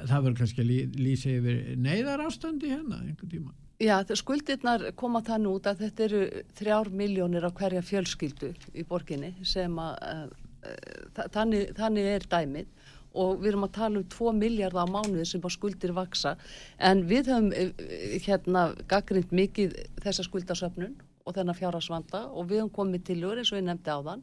[0.08, 3.54] Það, verður kannski að lí, lýsa yfir neyðar ástandi hérna einhvern tíma.
[3.82, 6.22] Já, skuldirnar koma þann út að þetta eru
[6.60, 12.68] þrjár miljónir á hverja fjölskyldu í borginni sem að uh, þannig, þannig er dæmið.
[13.12, 16.38] Og við erum að tala um 2 miljardar á mánuði sem að skuldir vaksa
[16.80, 17.90] en við höfum uh,
[18.28, 19.74] hérna gaggrind mikið
[20.06, 20.94] þessa skuldasöfnun
[21.26, 22.28] og þennan fjárhagsvanda.
[22.38, 24.22] Og við höfum komið til eins og ég nefndi áðan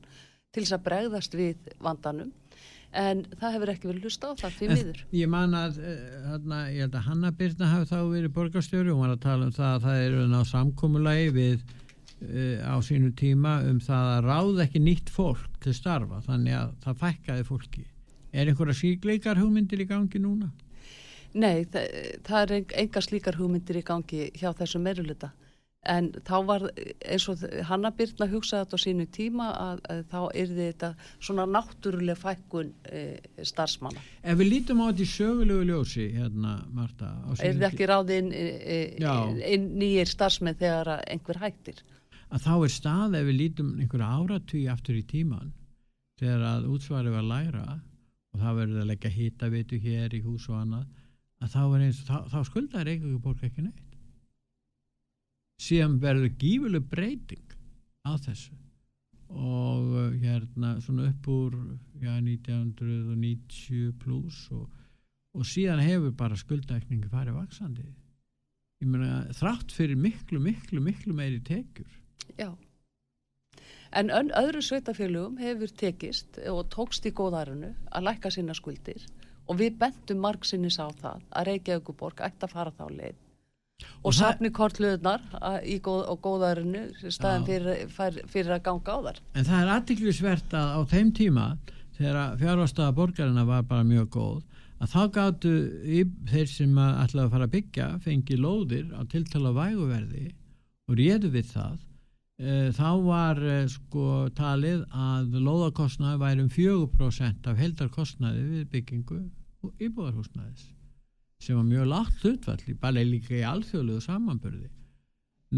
[0.54, 2.30] til þess að bregðast við vandanum
[2.92, 5.02] en það hefur ekki verið hlusta á það fyrir miður.
[5.12, 5.98] Ég man að, uh,
[6.28, 9.52] þarna, ég held að Hanna Birna hafi þá verið borgarstjóri og var að tala um
[9.52, 14.64] það að það eru ná samkomulagi við uh, á sínu tíma um það að ráða
[14.66, 17.84] ekki nýtt fólk til starfa þannig að það fækkaði fólki.
[18.32, 20.50] Er einhverja síkleikar hugmyndir í gangi núna?
[21.38, 21.86] Nei, það,
[22.24, 25.30] það er eng- engar slíkar hugmyndir í gangi hjá þessu meiruluta.
[25.86, 26.64] En þá var
[27.06, 30.90] eins og Hanna Birna hugsaði þetta á sínu tíma að, að þá yrði þetta
[31.22, 33.02] svona náttúruleg fækkun e,
[33.46, 34.02] starfsmanna.
[34.26, 38.44] Ef við lítum á þetta í sögulegu ljósi hérna, Marta sínum Yrði ekki ráðinn e,
[38.58, 39.14] e, Já.
[39.54, 41.84] inn nýjir starfsmenn þegar einhver hættir.
[42.28, 45.52] að þá er stað ef við lítum einhverja áratví aftur í tíman
[46.18, 47.66] þegar að útsvari var læra
[48.34, 50.86] og það verður að leggja hitavitu hér í hús og annað
[51.38, 53.87] að þá, er eins, þá, þá skuldar Reykjavík borg ekki neitt
[55.62, 57.54] síðan verður gífuleg breyting
[58.06, 58.54] á þessu.
[59.28, 61.56] Og uh, hérna svona upp úr
[62.00, 64.68] já, 1990 pluss og,
[65.36, 67.88] og síðan hefur bara skuldækningi farið vaksandi
[68.82, 71.90] ég meina þrátt fyrir miklu, miklu, miklu meiri tekjur.
[72.38, 72.52] Já.
[73.96, 79.06] En öðru sveitafélugum hefur tekist og tókst í góðarinu að lækka sína skuldir
[79.48, 83.22] og við bentum margsinnis á það að Reykjavíkuborg ætti að fara þá leið
[84.02, 85.24] og, safni kortluðnar
[85.66, 87.48] í góð, og góðarinu staðin Já.
[87.94, 89.20] fyrir, fyrir, að ganga á þar.
[89.34, 91.48] En það er aðtiklisvert að á þeim tíma
[91.98, 94.38] þegar fjárvastaða borgarina var bara mjög góð
[94.78, 95.52] að þá gáttu
[96.30, 100.26] þeir sem að ætlaðu að fara að byggja fengi lóðir á tiltala væguverði
[100.88, 101.76] og réðu við það
[102.38, 104.06] e, þá var e, sko
[104.38, 109.20] talið að lóðakostnaði væri um 4% af heldarkostnaði við byggingu
[109.66, 110.68] og íbúðarhúsnaðis
[111.42, 114.68] sem var mjög lágt hlutfall bara líka í alþjóðlegu samanburði.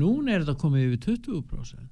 [0.00, 1.88] Núna er þetta komið yfir 20%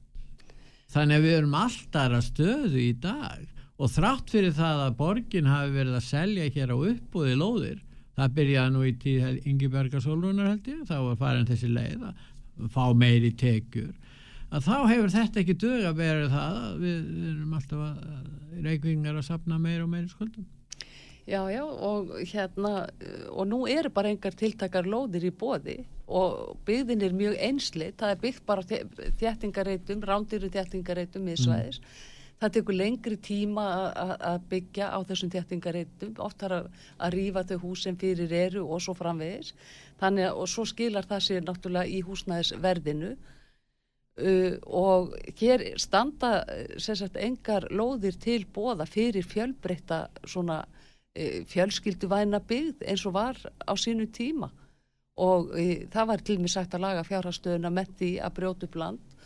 [0.89, 3.43] Þannig að við erum alltaf að stöðu í dag
[3.79, 7.83] og þrátt fyrir það að borgin hafi verið að selja hér á uppbúði lóðir,
[8.17, 12.71] það byrjaði nú í tíð Ingi Bergarsólunar held ég, þá var farin þessi leið að
[12.73, 13.93] fá meiri tekjur.
[14.49, 16.99] að þá hefur þetta ekki dög að vera það við,
[17.35, 20.49] erum alltaf að reykvingar að sapna meir og meir skuldum
[21.29, 22.89] Já, já, og hérna,
[23.29, 28.13] og nú eru bara engar tiltakar lóðir í bóði og byggðin er mjög einsli, það
[28.15, 28.63] er byggt bara
[29.21, 31.83] þjættingareitum, rándyru þjættingareitum miðsvæðis.
[31.83, 32.15] Mm.
[32.39, 33.65] Það tekur lengri tíma
[33.99, 36.69] að byggja á þessum þjættingareitum, oft þarf að,
[37.03, 39.53] að rýfa þau hús sem fyrir eru og svo framvegis.
[40.01, 45.13] Þannig að, og svo skilar það sér náttúrulega í húsnæðisverðinu uh, og
[45.43, 46.33] hér standa,
[46.81, 50.63] sérsagt, engar lóðir til bóða fyrir fjölbreytta svona
[51.51, 54.51] fjölskylduvæna byggð eins og var á sínu tíma
[55.19, 58.79] og e, það var til mig sagt að laga fjárhastöðuna með því að brjóta upp
[58.79, 59.17] land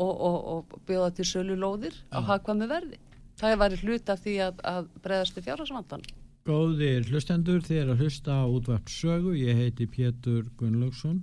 [0.00, 3.00] og, og, og bjóða til sölu lóðir á hagkvæmi verði.
[3.40, 6.06] Það var hlut af því að, að breyðast til fjárhasvandan.
[6.42, 11.20] Góðir hlustendur, þið er að hlusta á útvart sögu, ég heiti Pétur Gunnlaugsson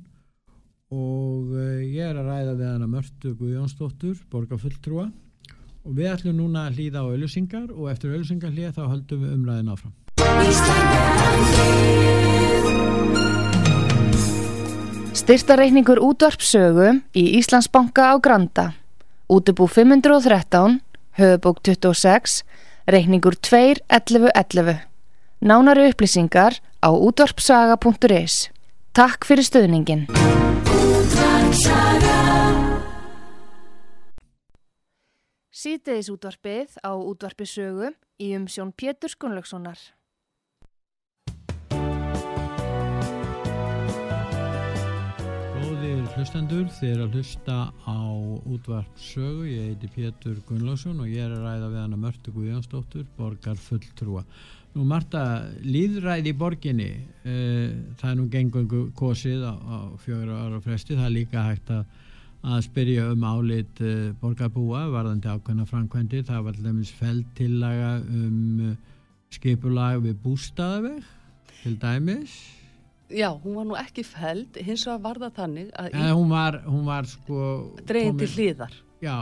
[0.96, 6.68] og e, ég er að ræða við hana Mörtu Guðjónsdóttur, borgarfulltrúa og við ætlum núna
[6.68, 9.99] að hlýða á auðlusingar og eftir auðlusingar hlýða þá höldum við umræðin áfram.
[15.30, 18.74] Styrtareikningur útvarpsögu í Íslandsbanka á Granda.
[19.30, 20.82] Útubú 513,
[21.22, 22.42] höfubók 26,
[22.90, 24.80] reikningur 2.11.11.
[25.46, 28.50] Nánari upplýsingar á útvarpsaga.is.
[28.90, 30.10] Takk fyrir stöðningin.
[35.54, 39.78] Sýteðis útvarpið á útvarpisögu í umsjón Pétur Skunlökssonar.
[46.20, 47.54] Hlustendur þeir að hlusta
[47.88, 48.00] á
[48.52, 53.06] útvart sögu, ég heiti Pétur Gunnlásson og ég er að ræða við hana Mörtu Guðjónsdóttur,
[53.16, 54.26] borgar fulltrúa
[54.76, 55.22] Nú Marta,
[55.64, 61.08] líðræði í borginni uh, það er nú gengungu kosið á, á fjögur ára fresti, það
[61.08, 61.98] er líka hægt að,
[62.44, 68.72] að spyrja um álit uh, borgarbúa, varðandi ákveðna framkvæmdi, það var alveg feld tillaga um
[68.74, 68.78] uh,
[69.40, 71.00] skipulag við bústaðaveg
[71.62, 72.42] til dæmis
[73.10, 75.88] Já, hún var nú ekki feld, hins vegar var það þannig að...
[75.98, 77.48] Eða hún var, hún var sko...
[77.90, 78.76] Dregin til hlýðar.
[79.02, 79.16] Já,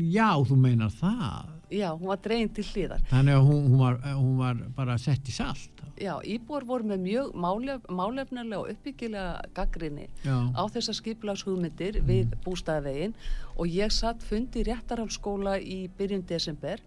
[0.00, 1.52] já, þú meinar það.
[1.74, 3.04] Já, hún var dregin til hlýðar.
[3.10, 5.74] Þannig að hún, hún, var, hún var bara sett í salt.
[6.00, 10.34] Já, íbúar voru með mjög málef, málefnilega og uppbyggilega gaggrinni já.
[10.50, 12.08] á þessar skiplagshugmyndir mm.
[12.08, 13.14] við bústæðavegin
[13.54, 16.82] og ég satt fundi réttarhalsskóla í byrjun desember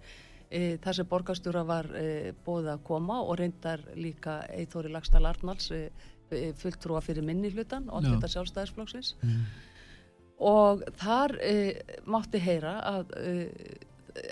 [0.51, 5.71] e, þar sem borgastjóra var e, bóðið að koma og reyndar líka Eithóri Lagstall Arnalds
[5.71, 5.85] e,
[6.61, 9.15] fulltrúa fyrir minni hlutan og þetta sjálfstæðisflokksins.
[9.23, 9.43] Mm.
[10.37, 11.53] og þar e,
[12.05, 13.77] mátti heyra að, e,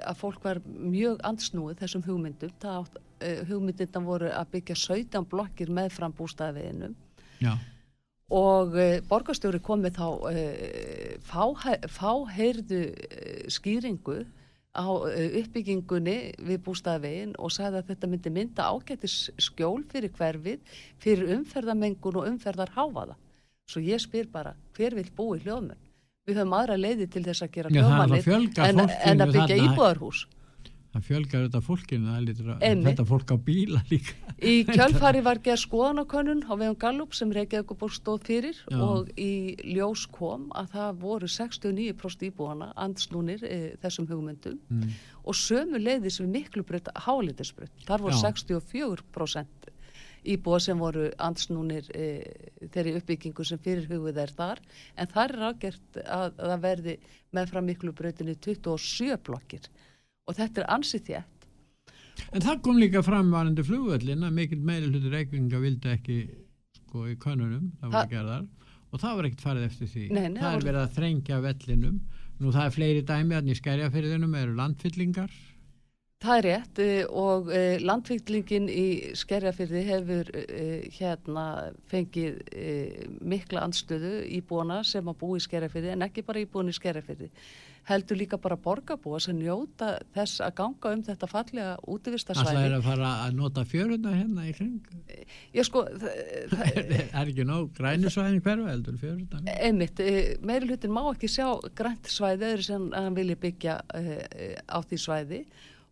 [0.05, 2.51] að fólk var mjög ansnúið þessum hugmyndum.
[2.61, 6.95] Það, e, hugmyndindan voru að byggja 17 blokkir með fram bústæðveginum
[8.35, 8.73] og
[9.05, 10.07] borgarstjóri komið þá
[11.29, 14.23] fáheyrðu fá skýringu
[14.75, 20.77] á eh, uppbyggingunni við bústæðavegin og sagði að þetta myndi mynda ágættis skjól fyrir hverfið,
[21.01, 23.17] fyrir umferðamengun og umferðarháfaða.
[23.71, 25.81] Svo ég spyr bara, hver vil bú í hljóðmenn?
[26.25, 28.29] Við höfum aðra leiði til þess að gera hljóðmannir
[28.65, 30.25] en, en að byggja íbúðarhús
[30.95, 32.13] það fjölgar þetta fólkinu
[32.85, 37.85] þetta fólk á bíla líka í kjölfari var gerð skoðanakönnun á vegum Gallup sem Reykjavík
[37.95, 38.79] stóð fyrir Já.
[38.79, 44.97] og í ljós kom að það voru 69% íbúana andsnúnir e, þessum hugmyndum mm.
[45.25, 48.31] og sömu leiðis við miklu breytt hálitisbreytt, þar voru Já.
[48.31, 49.71] 64%
[50.25, 52.07] íbúa sem voru andsnúnir e,
[52.73, 54.61] þeirri uppbyggingu sem fyrir hugið er þar
[54.95, 56.95] en þar er ágert að það verði
[57.35, 59.69] meðfram miklu breytinni 27 blokkir
[60.25, 61.47] og þetta er ansið þétt.
[62.31, 66.19] En það kom líka fram varandi flugvöllin að mikill meiri hluti reikvinga vildi ekki
[66.79, 68.45] sko í konunum það var gerðar.
[68.93, 70.05] Og það var ekkert farið eftir því.
[70.15, 71.97] Nei, nei, það er verið að þrengja vellinum.
[72.39, 75.35] Nú það er fleiri dæmi að nýskerjafyrðinum eru landfyllingar.
[76.23, 78.85] Það er rétt eh, og eh, landfyllingin í
[79.19, 81.45] skerjafyrði hefur eh, hérna
[81.91, 82.39] fengið
[83.19, 87.29] mikla anstöðu íbúana sem að bú í skerjafyrði en ekki bara íbúin í skerjafyrði
[87.85, 92.55] heldur líka bara borgarbúa sem njóta þess að ganga um þetta fallega útvistasvæði.
[92.57, 94.89] Það er að fara að nota fjöruna hérna í kring?
[95.53, 95.85] Já sko...
[96.55, 99.43] Það er ekki nóg grænusvæðin hverfa heldur fjöruna?
[99.55, 104.57] Einmitt, eh, meiri hlutin má ekki sjá grænt svæði öðru sem hann vilja byggja eh,
[104.65, 105.45] á því svæði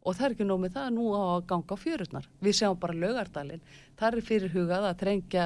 [0.03, 2.29] og það er ekki nóg með það nú á að ganga á fjörunar.
[2.43, 3.61] Við sjáum bara lögardalinn.
[3.99, 5.45] Það er fyrir hugað að trengja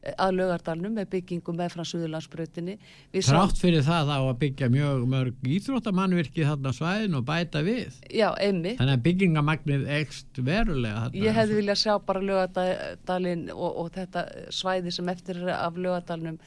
[0.00, 2.76] að lögardalnum með byggingu með frá Suðurlandsbrötinni
[3.12, 8.30] Trátt fyrir það þá að byggja mjög mörg íþróttamannvirki þarna svæðin og bæta við Já,
[8.40, 11.24] einmi Þannig að byggingamagnið ekst verulega þarna.
[11.26, 14.24] Ég hefði viljað sjá bara lögardalin og, og þetta
[14.56, 16.38] svæði sem eftir af lögardalnum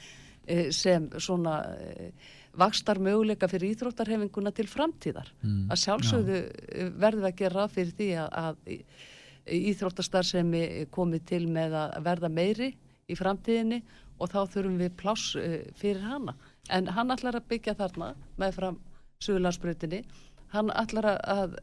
[0.47, 5.29] eh, sem svona eh, vakstar möguleika fyrir íþróttarhefinguna til framtíðar.
[5.41, 6.89] Mm, Að sjálfsögðu já.
[7.01, 10.53] verðum við að gera fyrir því að, að íþróttastar sem
[10.93, 12.69] komið til með að verða meiri
[13.09, 13.81] í framtíðinni
[14.21, 15.33] og þá þurfum við pláss
[15.79, 16.35] fyrir hana.
[16.69, 18.79] En hann ætlar að byggja þarna með fram
[19.23, 20.03] Suðlandsbrutinni,
[20.53, 21.57] hann ætlar að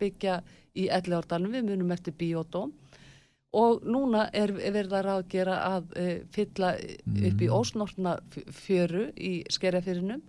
[0.00, 0.40] byggja
[0.74, 2.72] í Elleordalum, við munum eftir Biodóm
[3.52, 7.52] og núna er verið að ráðgera að uh, fylla upp í Mm.
[7.52, 8.14] ósnortna
[8.48, 10.22] fjöru í skerjafyrinum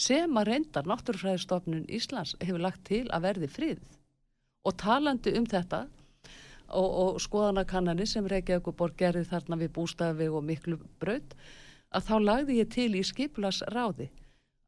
[0.00, 3.82] sem að reyndar Náttúrufræðistofnun Íslands hefur lagt til að verði frið
[4.64, 5.86] og talandi um þetta
[6.68, 11.36] og, og skoðanakannani sem Reykjavík og Borg gerði þarna við bústafi og miklu braut
[11.92, 14.08] að þá lagði ég til í skipulas ráði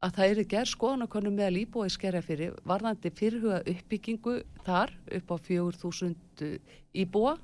[0.05, 4.35] að það eru gerð skoðanakonum meðal íbúa í skerjafyri varðandi fyrirhuga uppbyggingu
[4.67, 6.49] þar upp á 4000
[7.05, 7.35] íbúa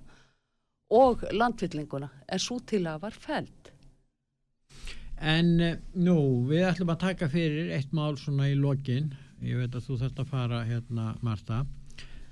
[0.92, 3.72] og landvillinguna en svo til að var fælt.
[5.22, 6.18] En eh, nú,
[6.50, 9.12] við ætlum að taka fyrir eitt mál svona í lokin,
[9.46, 11.62] ég veit að þú þarft að fara hérna, Marta.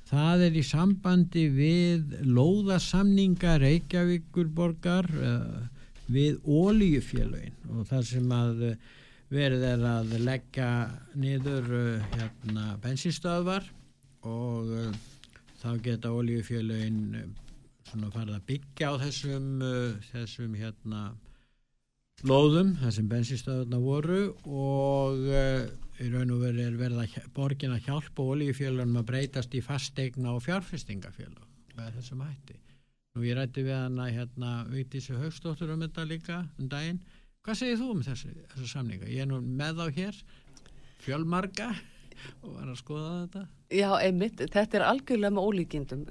[0.09, 5.59] Það er í sambandi við lóðasamninga Reykjavíkurborgar uh,
[6.09, 8.87] við ólíufélögin og það sem að uh,
[9.29, 10.69] verið er að leggja
[11.13, 13.67] niður uh, hérna, bensinstöðvar
[14.25, 14.71] og
[15.61, 17.13] þá geta ólíufélögin
[17.91, 19.47] svona farið að byggja á þessum,
[20.09, 21.03] þessum hérna
[22.25, 25.23] lóðum, þessum bensinstöðuna voru og
[25.99, 30.33] í raun og veru er verið að borgin að hjálpa olíufélagum að breytast í fastegna
[30.35, 31.45] og fjárfestingafélag
[31.75, 32.57] með þessum hætti.
[33.15, 36.99] Nú ég rætti við hana hérna Vítísu Haugstóttur um þetta líka um daginn.
[37.43, 39.09] Hvað segir þú um þessu, þessu samninga?
[39.09, 40.19] Ég er nú með á hér
[41.03, 41.71] fjölmarga
[42.43, 43.45] og var að skoða þetta.
[43.75, 46.05] Já, einmitt, þetta er algjörlega með ólíkindum.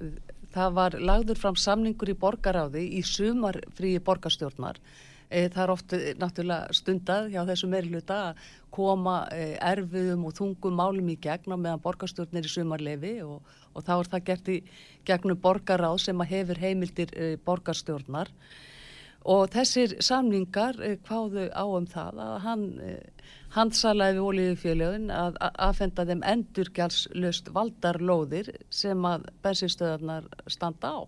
[0.52, 4.80] Það var lagður fram samningur í borgaráði í sumar fríi borgarstjórnar
[5.28, 11.18] það er oft náttúrulega stundað hjá þessu meirluta að koma erfiðum og þungum málum í
[11.20, 13.42] gegn á meðan borgarstjórnir í sumarlefi og,
[13.74, 14.58] og þá er það gert í
[15.08, 17.14] gegnum borgaráð sem að hefur heimildir
[17.44, 18.32] borgarstjórnar
[19.28, 22.66] og þessir samningar hvaðu á um það að hann
[23.56, 30.98] handsalaði við ólíðufélögin að aðfenda þeim endurgjálslöst valdarlóðir sem að bensinstöðarnar standa á.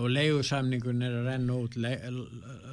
[0.00, 1.90] Og leigusamningun er að renna út le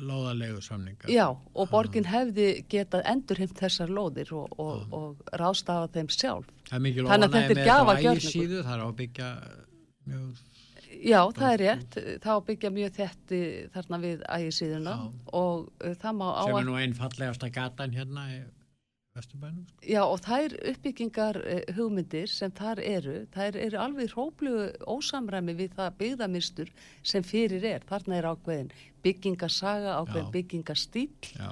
[0.07, 1.09] lóða leigusamninga.
[1.11, 6.47] Já, og borgin hefði getað endurheimt þessar lóðir og, og, og rástafa þeim sjálf.
[6.70, 8.13] Það er mikil Þannig að þetta er.
[8.13, 9.32] Ægisíðu, það er á byggja
[10.07, 10.45] mjög...
[10.99, 11.99] Já, það er rétt.
[12.24, 13.41] Það byggja mjög þetti
[13.76, 14.95] þarna við ægisíðuna
[15.43, 18.39] og uh, það má á Sem er nú einn fallegasta gatan hérna í
[19.20, 19.65] Vesturbænum.
[19.84, 25.76] Já, og þær uppbyggingar uh, hugmyndir sem þar eru, þær eru alveg hróplugu ósamræmi við
[25.80, 26.72] það byggðamistur
[27.03, 27.86] sem fyrir er.
[27.89, 28.74] Þarna er ákveðin
[29.05, 31.11] byggingasaga, ákveðin byggingastíl.
[31.36, 31.51] Já.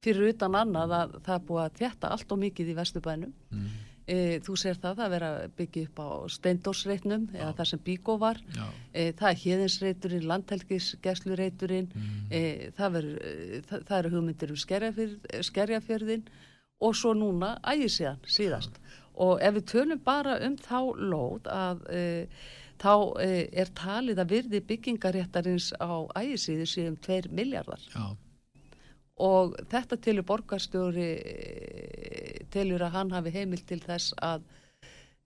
[0.00, 3.32] Fyrir utan annað að það er búið að þjætta allt og mikið í Vesturbænum.
[3.52, 3.70] Mm.
[4.10, 8.40] E, þú sér það, að byggja upp á steindórsreitnum eða það sem Bíkó var.
[8.90, 12.24] E, það er híðinsreiturinn, landhelgisgeslureiturinn, mm.
[12.32, 12.40] e,
[12.78, 12.98] það,
[13.68, 14.62] það, það eru hugmyndir um
[15.50, 16.24] skerjafjörðin
[16.80, 18.80] og svo núna ægisíðan síðast.
[19.20, 22.02] Og ef við tölum bara um þá lót að e,
[22.80, 23.28] þá e,
[23.62, 28.06] er talið að virði byggingaréttarins á ægisíðu síðan 2 miljardar Já.
[29.20, 31.10] og þetta tilur borgarstjóri
[32.54, 34.46] tilur að hann hafi heimil til þess að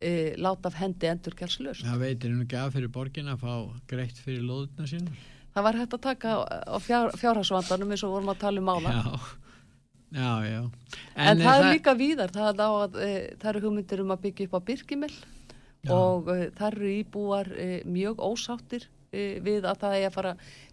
[0.00, 3.54] e, láta af hendi endur kjálslöst Það veitir hennu ekki af fyrir borgin að fá
[3.94, 5.14] greitt fyrir lóðuna sína
[5.54, 6.30] Það var hægt að taka
[6.66, 9.43] á fjár, fjárhagsvandanum eins og vorum að tala um ána Já
[10.14, 10.60] Já, já.
[11.16, 14.46] En, en það er líka víðar, það, að, e, það eru hugmyndir um að byggja
[14.46, 15.16] upp á Birkimell
[15.94, 20.30] og e, það eru íbúar e, mjög ósáttir við að það er að fara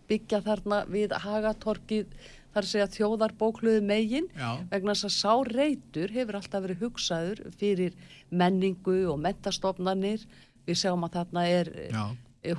[0.09, 2.13] byggja þarna við hagatorkið
[2.51, 4.59] þar segja þjóðarbókluðu megin já.
[4.71, 7.95] vegna þess að sá reytur hefur alltaf verið hugsaður fyrir
[8.29, 10.25] menningu og mentastofnanir.
[10.67, 12.03] Við sjáum að þarna er já.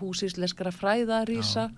[0.01, 1.69] húsísleskara fræðarísa,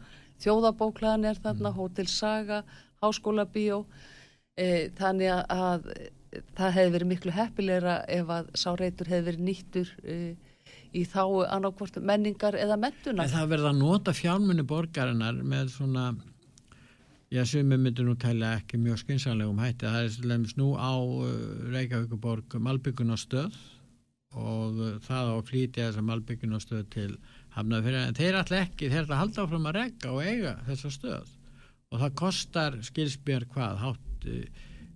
[0.44, 1.78] þjóðarbóklaðan er þarna, mm.
[1.80, 2.62] Hotel Saga,
[3.02, 3.82] Háskóla Bíó
[4.54, 5.86] E, þannig að, að
[6.54, 10.18] það hefði verið miklu heppilegra ef að sáreitur hefði verið nýttur e,
[10.94, 11.24] í þá
[11.56, 13.24] annarkvort menningar eða mentuna.
[13.24, 16.06] En það verða að nota fjármunni borgarinnar með svona
[17.34, 19.90] já, sem við myndum nú tæla ekki mjög skynsanlegum hætti.
[19.90, 21.30] Það er slemst nú á uh,
[21.74, 23.58] Reykjavíkuborg Malbyggunastöð
[24.34, 27.10] og það á flítið þessa Malbyggunastöð til
[27.54, 28.10] Hafnafjörðan.
[28.10, 31.34] En þeir alltaf ekki, þeir alltaf halda áfram að regga og eiga þessa stöð
[31.94, 34.13] og það kostar skilsbjörn hvað, hátt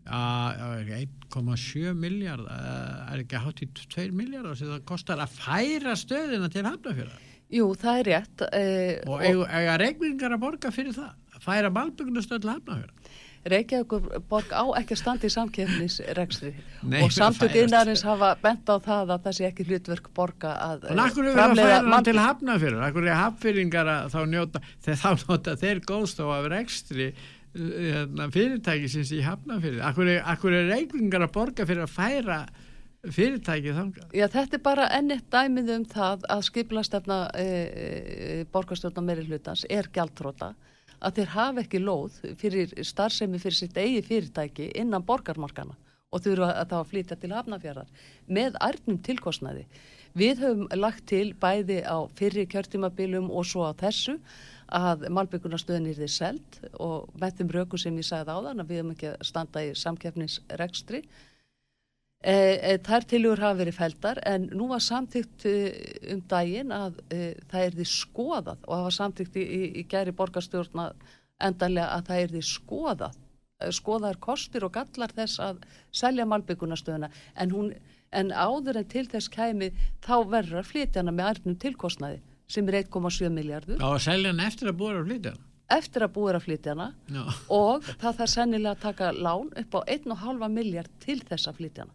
[0.08, 6.64] 1,7 miljard er ekki hátt í 2 miljard sem það kostar að færa stöðina til
[6.64, 8.64] Hafnafjörðar Jú, það er rétt e,
[9.08, 11.12] og eiga, eiga regningar að borga fyrir það?
[11.32, 12.96] Að færa malbyggnustöð til Hafnafjörðar
[13.48, 16.50] Reykjavíkur borg á ekki að standa í samkefnisrekstri
[16.90, 20.50] Nei, og samtök það innarins hafa bent á það að það sé ekki hlutverk borga
[20.64, 20.98] að eh,
[21.38, 26.34] hann mann- til hafnafyrir, akkur er hafnfyringar að þá njóta, þegar þá nota þeir góðstof
[26.34, 27.08] af rekstri
[27.58, 32.40] hérna, fyrirtækisins í hafnafyrir, akkur er, akkur er reiklingar að borga fyrir að færa
[33.14, 34.14] fyrirtækið þangað.
[34.16, 39.26] Já, þetta er bara enn eitt dæmið um það að skipulastefna e, e, borgarstjórna meiri
[39.28, 40.54] hlutans er gjaldtróta
[40.98, 45.76] að þeir hafa ekki lóð fyrir starfsemi fyrir sitt eigi fyrirtæki innan borgarmarkana
[46.10, 49.64] og þurfa að það að flytja til hafnafjörðar með ærnum tilkostnaði.
[50.18, 54.16] Við höfum lagt til bæði á fyrri kjörtímabilum og svo á þessu
[54.74, 58.80] að malbyggunastöðin er þið seld og með þeim röku sem ég sagði áðan að við
[58.80, 61.02] höfum ekki að standa í samkeppnisrekstri.
[62.18, 65.54] E, e, þær tilugur hafa verið feldar en nú var samtíkt e,
[66.12, 69.84] um daginn að e, það er því skoðað og það var samtíkt í, í, í
[69.86, 70.88] gæri borgarstjórna
[71.46, 75.62] endanlega að það er því skoðað e, skoðaðar kostir og gallar þess að
[75.94, 77.54] selja malbyggunastöðuna en,
[78.10, 79.70] en áður en til þess kæmi
[80.02, 84.42] þá verður að flytja hana með arnum tilkostnaði sem er 1,7 miljardur að selja hann
[84.46, 85.36] eftir að búa að flytja
[85.72, 87.22] eftir að búið að flytja hana Já.
[87.52, 91.84] og það þarf sennilega að taka lán upp á 1,5 miljard til þess að flytja
[91.84, 91.94] hana.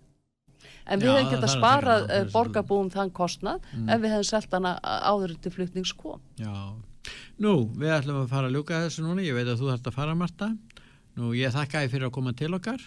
[0.84, 4.76] En við hefum þarf að fyrir uh, borgarbúum þann kostnað ef við hefum selt hana
[4.84, 6.22] áður til flutnings kom.
[6.40, 6.54] Já.
[7.42, 9.98] Nú, við ætlum að fara að ljúka þessu núna, ég veit að þú þarft að
[9.98, 10.52] fara Marta.
[11.18, 12.84] Nú, ég þakka þið fyrir að koma til okkar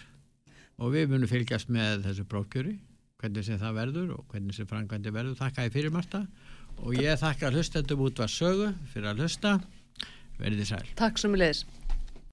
[0.77, 2.75] og við munum fylgjast með þessu brókjöri,
[3.21, 5.37] hvernig sem það verður og hvernig sem framkvæmdi verður.
[5.41, 6.23] Þakka þið fyrir Marta
[6.83, 9.57] og ég þakka hlustendum út var sögu fyrir að hlusta.
[10.37, 10.85] Verðið sæl.
[10.99, 11.65] Takk sem við leiðis.